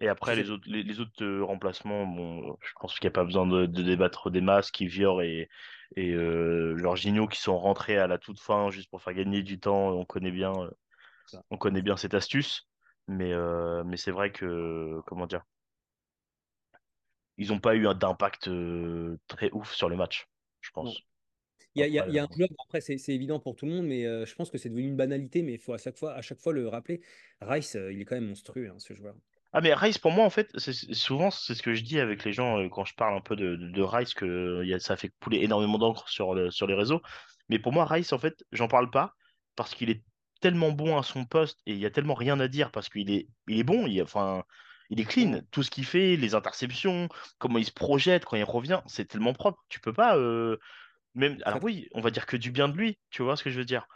Et 0.00 0.08
après, 0.08 0.36
les 0.36 0.50
autres, 0.50 0.64
les, 0.68 0.82
les 0.82 1.00
autres 1.00 1.22
euh, 1.24 1.44
remplacements, 1.44 2.06
bon, 2.06 2.56
je 2.60 2.72
pense 2.80 2.98
qu'il 2.98 3.06
n'y 3.06 3.12
a 3.12 3.12
pas 3.12 3.24
besoin 3.24 3.46
de, 3.46 3.66
de 3.66 3.82
débattre 3.82 4.30
des 4.30 4.40
masses, 4.40 4.70
Kivior 4.70 5.22
et, 5.22 5.48
et 5.96 6.12
euh, 6.12 6.76
Jorginho 6.76 7.28
qui 7.28 7.40
sont 7.40 7.58
rentrés 7.58 7.96
à 7.98 8.06
la 8.06 8.18
toute 8.18 8.40
fin 8.40 8.70
juste 8.70 8.90
pour 8.90 9.02
faire 9.02 9.14
gagner 9.14 9.42
du 9.42 9.60
temps. 9.60 9.90
On 9.90 10.04
connaît 10.04 10.32
bien, 10.32 10.52
euh, 10.52 10.70
pas. 11.32 11.44
on 11.50 11.58
connaît 11.58 11.82
bien 11.82 11.96
cette 11.96 12.14
astuce. 12.14 12.68
Mais, 13.08 13.32
euh, 13.32 13.84
mais 13.84 13.96
c'est 13.98 14.12
vrai 14.12 14.32
que, 14.32 15.00
comment 15.06 15.26
dire, 15.26 15.42
ils 17.36 17.48
n'ont 17.48 17.60
pas 17.60 17.76
eu 17.76 17.86
d'impact 17.94 18.50
très 19.28 19.50
ouf 19.52 19.72
sur 19.72 19.88
le 19.88 19.96
match, 19.96 20.28
je 20.60 20.70
pense. 20.70 20.98
Il 21.74 21.80
y 21.80 21.82
a, 21.82 21.86
il 21.88 21.94
y 21.94 21.98
a- 21.98 22.04
Après, 22.04 22.08
il 22.08 22.14
y 22.14 22.18
a 22.18 22.24
un 22.24 22.28
joueur, 22.36 22.48
après, 22.64 22.80
c'est 22.80 22.96
évident 23.14 23.40
pour 23.40 23.56
tout 23.56 23.66
le 23.66 23.72
monde, 23.72 23.86
mais 23.86 24.06
euh, 24.06 24.24
je 24.26 24.34
pense 24.34 24.50
que 24.50 24.58
c'est 24.58 24.68
devenu 24.68 24.86
une 24.88 24.96
banalité, 24.96 25.42
mais 25.42 25.54
il 25.54 25.58
faut 25.58 25.72
à 25.72 25.78
chaque 25.78 25.96
fois, 25.98 26.14
à 26.14 26.22
chaque 26.22 26.40
fois 26.40 26.52
le 26.52 26.68
rappeler. 26.68 27.00
Rice, 27.40 27.74
euh, 27.76 27.92
il 27.92 28.00
est 28.00 28.04
quand 28.04 28.14
même 28.16 28.28
monstrueux, 28.28 28.68
hein, 28.70 28.78
ce 28.78 28.94
joueur. 28.94 29.16
Ah 29.52 29.60
mais 29.60 29.72
Rice 29.72 29.98
pour 29.98 30.10
moi 30.10 30.24
en 30.24 30.30
fait 30.30 30.50
souvent 30.58 31.30
c'est 31.30 31.54
ce 31.54 31.62
que 31.62 31.74
je 31.74 31.82
dis 31.82 32.00
avec 32.00 32.24
les 32.24 32.32
gens 32.32 32.58
euh, 32.58 32.68
quand 32.68 32.84
je 32.84 32.94
parle 32.94 33.16
un 33.16 33.20
peu 33.20 33.36
de, 33.36 33.54
de, 33.56 33.68
de 33.70 33.82
Rice 33.82 34.12
que 34.14 34.60
il 34.64 34.68
y 34.68 34.74
a, 34.74 34.80
ça 34.80 34.96
fait 34.96 35.10
couler 35.22 35.42
énormément 35.42 35.78
d'encre 35.78 36.08
sur 36.08 36.34
le, 36.34 36.50
sur 36.50 36.66
les 36.66 36.74
réseaux 36.74 37.00
mais 37.48 37.60
pour 37.60 37.72
moi 37.72 37.84
Rice 37.84 38.12
en 38.12 38.18
fait 38.18 38.44
j'en 38.50 38.66
parle 38.66 38.90
pas 38.90 39.14
parce 39.54 39.74
qu'il 39.74 39.90
est 39.90 40.02
tellement 40.40 40.72
bon 40.72 40.98
à 40.98 41.04
son 41.04 41.24
poste 41.24 41.60
et 41.66 41.72
il 41.72 41.78
y 41.78 41.86
a 41.86 41.90
tellement 41.90 42.14
rien 42.14 42.40
à 42.40 42.48
dire 42.48 42.72
parce 42.72 42.88
qu'il 42.88 43.10
est 43.12 43.28
il 43.46 43.58
est 43.60 43.64
bon 43.64 43.86
il, 43.86 44.02
enfin 44.02 44.42
il 44.90 45.00
est 45.00 45.04
clean 45.04 45.40
tout 45.52 45.62
ce 45.62 45.70
qu'il 45.70 45.84
fait 45.86 46.16
les 46.16 46.34
interceptions 46.34 47.08
comment 47.38 47.58
il 47.58 47.64
se 47.64 47.72
projette 47.72 48.24
quand 48.24 48.36
il 48.36 48.42
revient 48.44 48.80
c'est 48.86 49.06
tellement 49.06 49.34
propre 49.34 49.64
tu 49.68 49.78
peux 49.80 49.92
pas 49.92 50.16
euh, 50.16 50.58
même 51.14 51.38
alors 51.44 51.62
oui 51.64 51.88
on 51.94 52.00
va 52.00 52.10
dire 52.10 52.26
que 52.26 52.36
du 52.36 52.50
bien 52.50 52.68
de 52.68 52.76
lui 52.76 52.98
tu 53.10 53.22
vois 53.22 53.36
ce 53.36 53.44
que 53.44 53.50
je 53.50 53.58
veux 53.58 53.64
dire? 53.64 53.86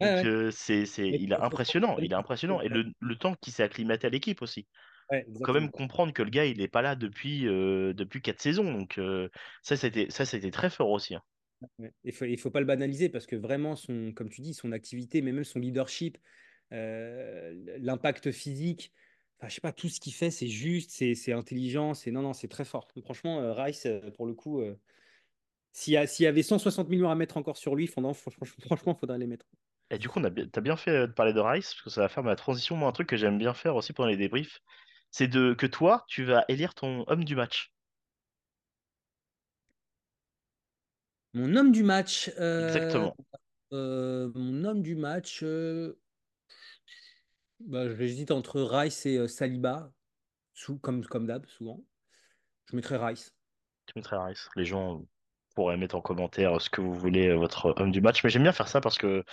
Ouais, 0.00 0.10
donc 0.10 0.14
ouais. 0.14 0.24
euh, 0.24 0.50
c'est 0.52 0.86
c'est 0.86 1.08
il 1.08 1.32
est 1.32 1.36
impressionnant 1.36 1.98
il 1.98 2.12
est 2.12 2.14
impressionnant 2.16 2.60
et 2.60 2.68
le, 2.68 2.84
le 3.00 3.16
temps 3.16 3.34
qu'il 3.36 3.52
s'est 3.52 3.62
acclimaté 3.64 4.06
à 4.06 4.10
l'équipe 4.10 4.42
aussi 4.42 4.68
Ouais, 5.10 5.26
quand 5.42 5.52
même 5.54 5.70
comprendre 5.70 6.12
que 6.12 6.22
le 6.22 6.30
gars, 6.30 6.46
il 6.46 6.58
n'est 6.58 6.68
pas 6.68 6.82
là 6.82 6.96
depuis, 6.96 7.46
euh, 7.48 7.92
depuis 7.94 8.22
quatre 8.22 8.40
saisons. 8.40 8.72
Donc, 8.72 8.98
euh, 8.98 9.28
ça, 9.62 9.76
c'était, 9.76 10.10
ça, 10.10 10.26
c'était 10.26 10.50
très 10.50 10.70
fort 10.70 10.90
aussi. 10.90 11.14
hein. 11.14 11.22
Il 12.04 12.12
faut, 12.12 12.24
il 12.24 12.38
faut 12.38 12.50
pas 12.50 12.60
le 12.60 12.66
banaliser 12.66 13.08
parce 13.08 13.26
que 13.26 13.36
vraiment, 13.36 13.74
son, 13.76 14.12
comme 14.12 14.28
tu 14.30 14.40
dis, 14.42 14.54
son 14.54 14.72
activité, 14.72 15.22
mais 15.22 15.32
même 15.32 15.44
son 15.44 15.58
leadership, 15.58 16.18
euh, 16.72 17.52
l'impact 17.78 18.30
physique, 18.30 18.92
enfin, 19.38 19.48
je 19.48 19.54
sais 19.56 19.60
pas, 19.60 19.72
tout 19.72 19.88
ce 19.88 20.00
qu'il 20.00 20.12
fait, 20.14 20.30
c'est 20.30 20.48
juste, 20.48 20.90
c'est 20.90 21.14
c'est 21.14 21.32
intelligent, 21.32 21.94
c'est 21.94 22.10
non, 22.12 22.22
non, 22.22 22.32
c'est 22.32 22.48
très 22.48 22.64
fort. 22.64 22.88
Franchement, 23.04 23.40
euh, 23.40 23.52
Rice, 23.54 23.86
pour 24.16 24.26
le 24.26 24.34
coup, 24.34 24.62
s'il 25.72 25.94
y, 25.94 25.96
a- 25.96 26.06
s'il 26.06 26.24
y 26.24 26.26
avait 26.26 26.42
160 26.42 26.88
millions 26.88 27.10
à 27.10 27.14
mettre 27.14 27.36
encore 27.36 27.56
sur 27.56 27.74
lui, 27.76 27.86
franchement, 27.86 28.14
franchement, 28.14 28.92
il 28.96 29.00
faudrait 29.00 29.18
les 29.18 29.26
mettre. 29.26 29.46
Et 29.90 29.98
du 29.98 30.08
coup, 30.08 30.18
on 30.20 30.24
a 30.24 30.30
bien, 30.30 30.48
t'as 30.48 30.60
bien 30.62 30.76
fait 30.76 30.90
euh, 30.90 31.06
de 31.06 31.12
parler 31.12 31.32
de 31.34 31.40
Rice, 31.40 31.74
parce 31.74 31.82
que 31.82 31.90
ça 31.90 32.00
va 32.02 32.08
faire 32.08 32.22
ma 32.22 32.36
transition. 32.36 32.76
Moi, 32.76 32.88
un 32.88 32.92
truc 32.92 33.08
que 33.08 33.16
j'aime 33.16 33.38
bien 33.38 33.52
faire 33.54 33.76
aussi 33.76 33.92
pendant 33.92 34.08
les 34.08 34.16
débriefs, 34.16 34.60
c'est 35.10 35.28
de 35.28 35.54
que 35.54 35.66
toi, 35.66 36.04
tu 36.08 36.24
vas 36.24 36.44
élire 36.48 36.74
ton 36.74 37.04
homme 37.08 37.24
du 37.24 37.36
match. 37.36 37.72
Mon 41.34 41.56
homme 41.56 41.72
du 41.72 41.82
match, 41.82 42.30
euh, 42.38 42.64
Exactement. 42.64 43.16
euh, 43.72 44.30
mon 44.34 44.64
homme 44.64 44.82
du 44.82 44.94
match, 44.96 45.42
euh, 45.42 46.00
bah, 47.60 47.94
j'hésite 47.94 48.30
entre 48.30 48.60
Rice 48.62 49.06
et 49.06 49.16
euh, 49.18 49.28
Saliba, 49.28 49.92
sous, 50.54 50.78
comme, 50.78 51.04
comme 51.06 51.26
d'hab, 51.26 51.46
souvent. 51.46 51.84
Je 52.66 52.76
mettrais 52.76 52.98
Rice. 52.98 53.36
Tu 53.86 53.92
mettrais 53.96 54.18
Rice. 54.18 54.48
Les 54.54 54.64
gens 54.64 55.04
pourraient 55.58 55.76
mettre 55.76 55.96
en 55.96 56.00
commentaire 56.02 56.60
ce 56.60 56.70
que 56.70 56.80
vous 56.80 56.94
voulez, 56.94 57.28
euh, 57.28 57.36
votre 57.36 57.74
homme 57.80 57.90
du 57.92 58.00
match. 58.00 58.22
Mais 58.24 58.30
j'aime 58.30 58.42
bien 58.44 58.52
faire 58.52 58.68
ça 58.68 58.80
parce 58.80 58.98
que 58.98 59.24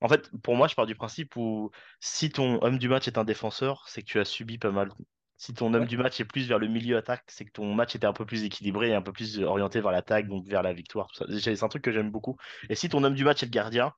En 0.00 0.08
fait, 0.08 0.30
pour 0.42 0.56
moi, 0.56 0.68
je 0.68 0.74
pars 0.74 0.86
du 0.86 0.94
principe 0.94 1.36
où 1.36 1.70
si 2.00 2.30
ton 2.30 2.62
homme 2.62 2.78
du 2.78 2.88
match 2.88 3.08
est 3.08 3.18
un 3.18 3.24
défenseur, 3.24 3.88
c'est 3.88 4.02
que 4.02 4.06
tu 4.08 4.20
as 4.20 4.24
subi 4.24 4.58
pas 4.58 4.70
mal. 4.72 4.90
Si 5.38 5.54
ton 5.54 5.74
homme 5.74 5.84
Ouais. 5.84 5.88
du 5.88 5.96
match 5.98 6.20
est 6.20 6.24
plus 6.26 6.48
vers 6.48 6.58
le 6.58 6.68
milieu 6.68 6.96
attaque, 6.96 7.24
c'est 7.28 7.44
que 7.46 7.52
ton 7.52 7.74
match 7.74 7.96
était 7.96 8.06
un 8.06 8.12
peu 8.12 8.26
plus 8.26 8.44
équilibré 8.44 8.90
et 8.90 8.94
un 8.94 9.02
peu 9.02 9.12
plus 9.12 9.40
orienté 9.40 9.80
vers 9.80 9.92
l'attaque, 9.92 10.28
donc 10.28 10.46
vers 10.46 10.62
la 10.62 10.72
victoire. 10.74 11.08
C'est 11.40 11.62
un 11.62 11.68
truc 11.68 11.82
que 11.84 11.92
j'aime 11.92 12.10
beaucoup. 12.10 12.36
Et 12.70 12.74
si 12.76 12.88
ton 12.88 13.04
homme 13.04 13.14
du 13.14 13.24
match 13.24 13.42
est 13.42 13.46
le 13.46 13.50
gardien, 13.50 13.94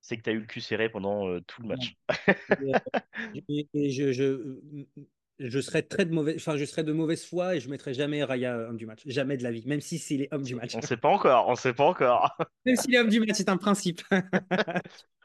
c'est 0.00 0.16
que 0.18 0.22
tu 0.22 0.30
as 0.30 0.32
eu 0.34 0.40
le 0.40 0.46
cul 0.46 0.60
serré 0.62 0.88
pendant 0.90 1.28
euh, 1.28 1.40
tout 1.42 1.62
le 1.62 1.68
match. 1.68 1.96
Et, 2.48 2.74
euh, 2.74 2.74
et- 3.48 3.68
et 3.74 3.90
je, 3.90 4.12
je, 4.12 4.56
je 5.40 5.60
serais 5.60 5.82
très 5.82 6.04
de 6.04 6.12
mauvaise, 6.12 6.36
enfin, 6.36 6.56
je 6.56 6.64
serais 6.64 6.84
de 6.84 6.92
mauvaise 6.92 7.24
foi 7.24 7.56
et 7.56 7.60
je 7.60 7.70
mettrais 7.70 7.94
jamais 7.94 8.22
Raya 8.22 8.56
homme 8.68 8.76
du 8.76 8.86
match. 8.86 9.00
Jamais 9.06 9.36
de 9.36 9.42
la 9.42 9.50
vie, 9.50 9.66
même 9.66 9.80
si 9.80 9.98
c'est 9.98 10.28
homme 10.32 10.42
du 10.42 10.54
match. 10.54 10.76
On 10.76 10.82
sait 10.82 10.98
pas 10.98 11.08
encore, 11.08 11.48
on 11.48 11.54
sait 11.54 11.72
pas 11.72 11.84
encore. 11.84 12.36
Même 12.66 12.76
s'il 12.76 12.94
est 12.94 12.98
homme 12.98 13.08
du 13.08 13.20
match, 13.20 13.30
c'est 13.34 13.48
un 13.48 13.56
principe. 13.56 14.02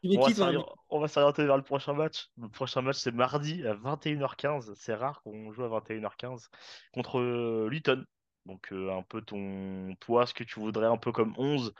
Va 0.05 0.51
on 0.89 0.99
va 0.99 1.07
s'orienter 1.07 1.45
vers 1.45 1.57
le 1.57 1.63
prochain 1.63 1.93
match. 1.93 2.29
Le 2.37 2.47
prochain 2.47 2.81
match, 2.83 2.97
c'est 2.97 3.11
mardi 3.11 3.65
à 3.65 3.73
21h15. 3.73 4.73
C'est 4.75 4.93
rare 4.93 5.21
qu'on 5.23 5.51
joue 5.51 5.63
à 5.63 5.79
21h15 5.79 6.49
contre 6.93 7.19
euh, 7.19 7.67
Luton. 7.69 8.05
Donc, 8.45 8.71
euh, 8.71 8.95
un 8.95 9.01
peu 9.01 9.21
ton, 9.21 9.95
toi, 9.99 10.27
ce 10.27 10.35
que 10.35 10.43
tu 10.43 10.59
voudrais, 10.59 10.85
un 10.85 10.97
peu 10.97 11.11
comme 11.11 11.33
11, 11.37 11.73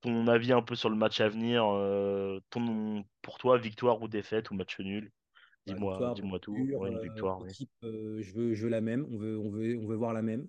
ton 0.00 0.26
avis 0.28 0.52
un 0.52 0.62
peu 0.62 0.74
sur 0.74 0.88
le 0.88 0.96
match 0.96 1.20
à 1.20 1.28
venir, 1.28 1.64
euh, 1.66 2.40
ton, 2.48 3.04
pour 3.20 3.36
toi, 3.36 3.58
victoire 3.58 4.00
ou 4.00 4.08
défaite 4.08 4.50
ou 4.50 4.54
match 4.54 4.78
nul? 4.80 5.12
Dis-moi, 5.66 6.12
dis-moi 6.14 6.38
tout. 6.38 6.52
Oui, 6.52 6.88
une 6.90 6.96
Euh, 6.96 7.02
victoire, 7.02 7.40
oui. 7.42 7.68
euh, 7.84 8.22
je 8.22 8.32
veux, 8.34 8.54
je 8.54 8.62
veux 8.64 8.68
la 8.70 8.80
même. 8.80 9.06
On 9.10 9.18
veut, 9.18 9.38
on 9.38 9.50
veut, 9.50 9.78
on 9.82 9.86
veut 9.86 9.96
voir 9.96 10.12
la 10.12 10.22
même. 10.22 10.48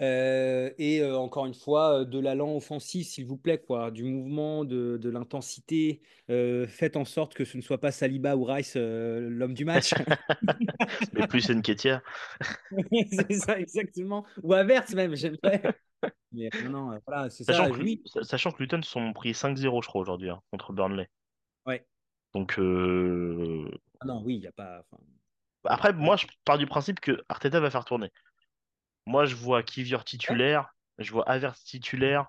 Euh, 0.00 0.70
et 0.78 1.00
euh, 1.02 1.16
encore 1.18 1.46
une 1.46 1.54
fois, 1.54 2.00
euh, 2.02 2.04
de 2.04 2.20
l'allant 2.20 2.54
offensif, 2.54 3.08
s'il 3.08 3.26
vous 3.26 3.36
plaît, 3.36 3.58
quoi, 3.58 3.90
du 3.90 4.04
mouvement, 4.04 4.64
de, 4.64 4.96
de 4.96 5.10
l'intensité. 5.10 6.02
Faites 6.28 6.96
en 6.96 7.04
sorte 7.04 7.34
que 7.34 7.44
ce 7.44 7.56
ne 7.56 7.62
soit 7.62 7.78
pas 7.80 7.90
Saliba 7.90 8.36
ou 8.36 8.44
Rice 8.44 8.76
l'homme 8.76 9.54
du 9.54 9.64
match. 9.64 9.94
Mais 11.12 11.26
plus 11.26 11.50
Nketiah. 11.50 12.02
c'est 13.10 13.32
ça, 13.34 13.58
exactement. 13.58 14.24
Ou 14.42 14.54
inverse 14.54 14.94
même, 14.94 15.14
j'aimerais. 15.16 15.62
Mais 16.32 16.50
non, 16.62 16.70
non, 16.70 17.00
voilà, 17.06 17.30
c'est 17.30 17.44
Sachant 17.44 17.64
ça. 17.64 17.70
que, 17.70 17.82
Oui, 17.82 18.02
sachant 18.22 18.52
que 18.52 18.62
Luton 18.62 18.82
sont 18.82 19.12
pris 19.12 19.32
5-0, 19.34 19.82
je 19.82 19.88
crois, 19.88 20.00
aujourd'hui, 20.02 20.30
hein, 20.30 20.40
contre 20.52 20.72
Burnley. 20.72 21.08
ouais. 21.66 21.86
Donc, 22.34 22.58
Ah 24.00 24.06
non, 24.06 24.22
oui, 24.22 24.34
il 24.36 24.40
n'y 24.40 24.46
a 24.46 24.52
pas. 24.52 24.80
enfin, 24.90 25.02
après, 25.64 25.92
moi, 25.92 26.16
je 26.16 26.26
pars 26.44 26.58
du 26.58 26.66
principe 26.66 27.00
que 27.00 27.22
Arteta 27.28 27.60
va 27.60 27.70
faire 27.70 27.84
tourner. 27.84 28.10
Moi, 29.06 29.26
je 29.26 29.36
vois 29.36 29.62
Kivior 29.62 30.04
Ouais, 30.28 30.38
titulaire, 30.44 30.70
je 30.98 31.12
vois 31.12 31.28
Havertz 31.28 31.64
titulaire, 31.64 32.28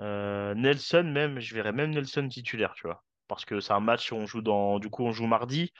euh, 0.00 0.54
Nelson 0.54 1.04
même, 1.04 1.40
je 1.40 1.54
verrais 1.54 1.72
même 1.72 1.92
Nelson 1.92 2.28
titulaire, 2.28 2.74
tu 2.74 2.86
vois. 2.86 3.04
Parce 3.28 3.44
que 3.44 3.60
c'est 3.60 3.72
un 3.74 3.80
match 3.80 4.12
où 4.12 4.16
on 4.16 4.26
joue 4.26 4.42
dans, 4.42 4.78
du 4.80 4.90
coup, 4.90 5.04
on 5.04 5.12
joue 5.12 5.26
mardi. 5.26 5.72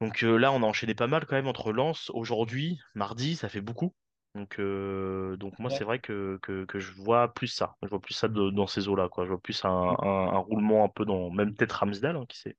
Donc 0.00 0.22
euh, 0.24 0.36
là, 0.36 0.52
on 0.52 0.62
a 0.62 0.66
enchaîné 0.66 0.94
pas 0.94 1.06
mal 1.06 1.26
quand 1.26 1.36
même 1.36 1.46
entre 1.46 1.72
Lens, 1.72 2.10
aujourd'hui, 2.14 2.78
mardi, 2.94 3.36
ça 3.36 3.48
fait 3.48 3.60
beaucoup. 3.62 3.94
Donc, 4.34 4.58
euh, 4.60 5.36
donc 5.38 5.58
moi, 5.58 5.70
c'est 5.70 5.84
vrai 5.84 5.98
que, 6.00 6.38
que, 6.42 6.64
que 6.66 6.78
je 6.78 6.92
vois 6.92 7.32
plus 7.32 7.46
ça. 7.48 7.76
Je 7.82 7.88
vois 7.88 8.00
plus 8.00 8.12
ça 8.14 8.28
de- 8.28 8.50
dans 8.50 8.66
ces 8.66 8.88
eaux-là, 8.88 9.08
quoi. 9.08 9.24
Je 9.24 9.30
vois 9.30 9.40
plus 9.40 9.64
un, 9.64 9.70
un, 9.70 10.28
un 10.34 10.38
roulement 10.38 10.84
un 10.84 10.88
peu 10.90 11.04
dans, 11.06 11.30
même 11.30 11.54
peut-être 11.54 11.72
Ramsdale, 11.72 12.16
hein, 12.16 12.26
qui 12.28 12.38
sait. 12.38 12.56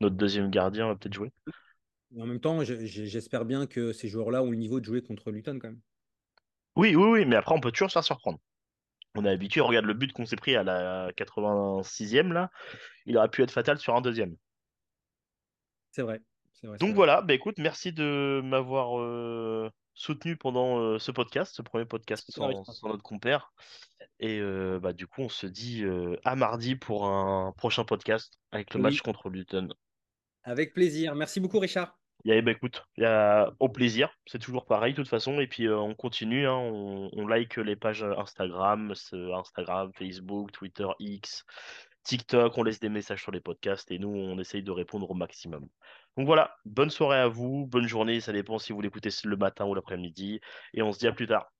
Notre 0.00 0.16
deuxième 0.16 0.50
gardien 0.50 0.86
va 0.86 0.96
peut-être 0.96 1.14
jouer. 1.14 1.32
Mais 2.10 2.22
en 2.22 2.26
même 2.26 2.40
temps, 2.40 2.64
je- 2.64 2.86
je- 2.86 3.04
j'espère 3.04 3.44
bien 3.44 3.66
que 3.66 3.92
ces 3.92 4.08
joueurs-là 4.08 4.42
ont 4.42 4.50
le 4.50 4.56
niveau 4.56 4.80
de 4.80 4.84
jouer 4.84 5.02
contre 5.02 5.30
Luton 5.30 5.58
quand 5.60 5.68
même. 5.68 5.80
Oui, 6.76 6.94
oui, 6.94 7.08
oui, 7.10 7.24
mais 7.24 7.36
après, 7.36 7.54
on 7.54 7.60
peut 7.60 7.72
toujours 7.72 7.90
se 7.90 7.94
faire 7.94 8.04
surprendre. 8.04 8.38
On 9.14 9.24
est 9.24 9.30
habitué, 9.30 9.60
regarde 9.60 9.86
le 9.86 9.94
but 9.94 10.12
qu'on 10.12 10.26
s'est 10.26 10.36
pris 10.36 10.54
à 10.54 10.62
la 10.62 11.10
86e, 11.16 12.32
là. 12.32 12.50
Il 13.04 13.16
aurait 13.16 13.28
pu 13.30 13.42
être 13.42 13.50
fatal 13.50 13.78
sur 13.78 13.96
un 13.96 14.00
deuxième. 14.00 14.36
C'est 15.90 16.02
vrai. 16.02 16.20
Donc 16.62 16.80
vrai. 16.80 16.92
voilà, 16.92 17.22
bah 17.22 17.34
écoute, 17.34 17.56
merci 17.58 17.92
de 17.92 18.40
m'avoir 18.44 19.00
euh, 19.00 19.70
soutenu 19.94 20.36
pendant 20.36 20.78
euh, 20.80 20.98
ce 20.98 21.10
podcast, 21.10 21.54
ce 21.54 21.62
premier 21.62 21.84
podcast 21.84 22.30
sans, 22.30 22.48
notre 22.88 23.02
compère. 23.02 23.52
Et 24.20 24.38
euh, 24.38 24.78
bah 24.80 24.92
du 24.92 25.06
coup, 25.06 25.22
on 25.22 25.28
se 25.28 25.46
dit 25.46 25.84
à 26.24 26.36
mardi 26.36 26.76
pour 26.76 27.06
un 27.06 27.52
prochain 27.56 27.84
podcast 27.84 28.38
avec 28.52 28.74
le 28.74 28.80
match 28.80 29.00
contre 29.02 29.30
Luton. 29.30 29.68
Avec 30.48 30.72
plaisir. 30.72 31.14
Merci 31.14 31.40
beaucoup, 31.40 31.58
Richard. 31.58 31.96
Il 32.24 32.34
y 32.34 32.36
a, 32.36 32.42
bah 32.42 32.50
écoute, 32.50 32.84
au 33.60 33.68
plaisir, 33.68 34.10
c'est 34.26 34.40
toujours 34.40 34.66
pareil 34.66 34.92
de 34.92 34.96
toute 34.96 35.08
façon. 35.08 35.38
Et 35.40 35.46
puis 35.46 35.66
euh, 35.66 35.78
on 35.78 35.94
continue, 35.94 36.46
hein, 36.46 36.56
on, 36.56 37.26
like 37.26 37.56
les 37.56 37.76
pages 37.76 38.02
Instagram, 38.02 38.92
Instagram, 39.12 39.92
Facebook, 39.94 40.50
Twitter, 40.50 40.86
X, 40.98 41.44
TikTok, 42.02 42.58
on 42.58 42.64
laisse 42.64 42.80
des 42.80 42.88
messages 42.88 43.22
sur 43.22 43.30
les 43.30 43.40
podcasts 43.40 43.90
et 43.92 43.98
nous 43.98 44.08
on 44.08 44.38
essaye 44.38 44.62
de 44.62 44.72
répondre 44.72 45.08
au 45.10 45.14
maximum. 45.14 45.68
Donc 46.16 46.26
voilà, 46.26 46.56
bonne 46.64 46.90
soirée 46.90 47.18
à 47.18 47.28
vous, 47.28 47.66
bonne 47.66 47.86
journée, 47.86 48.20
ça 48.20 48.32
dépend 48.32 48.58
si 48.58 48.72
vous 48.72 48.80
l'écoutez 48.80 49.10
le 49.24 49.36
matin 49.36 49.66
ou 49.66 49.74
l'après-midi, 49.74 50.40
et 50.74 50.82
on 50.82 50.90
se 50.90 50.98
dit 50.98 51.06
à 51.06 51.12
plus 51.12 51.28
tard. 51.28 51.52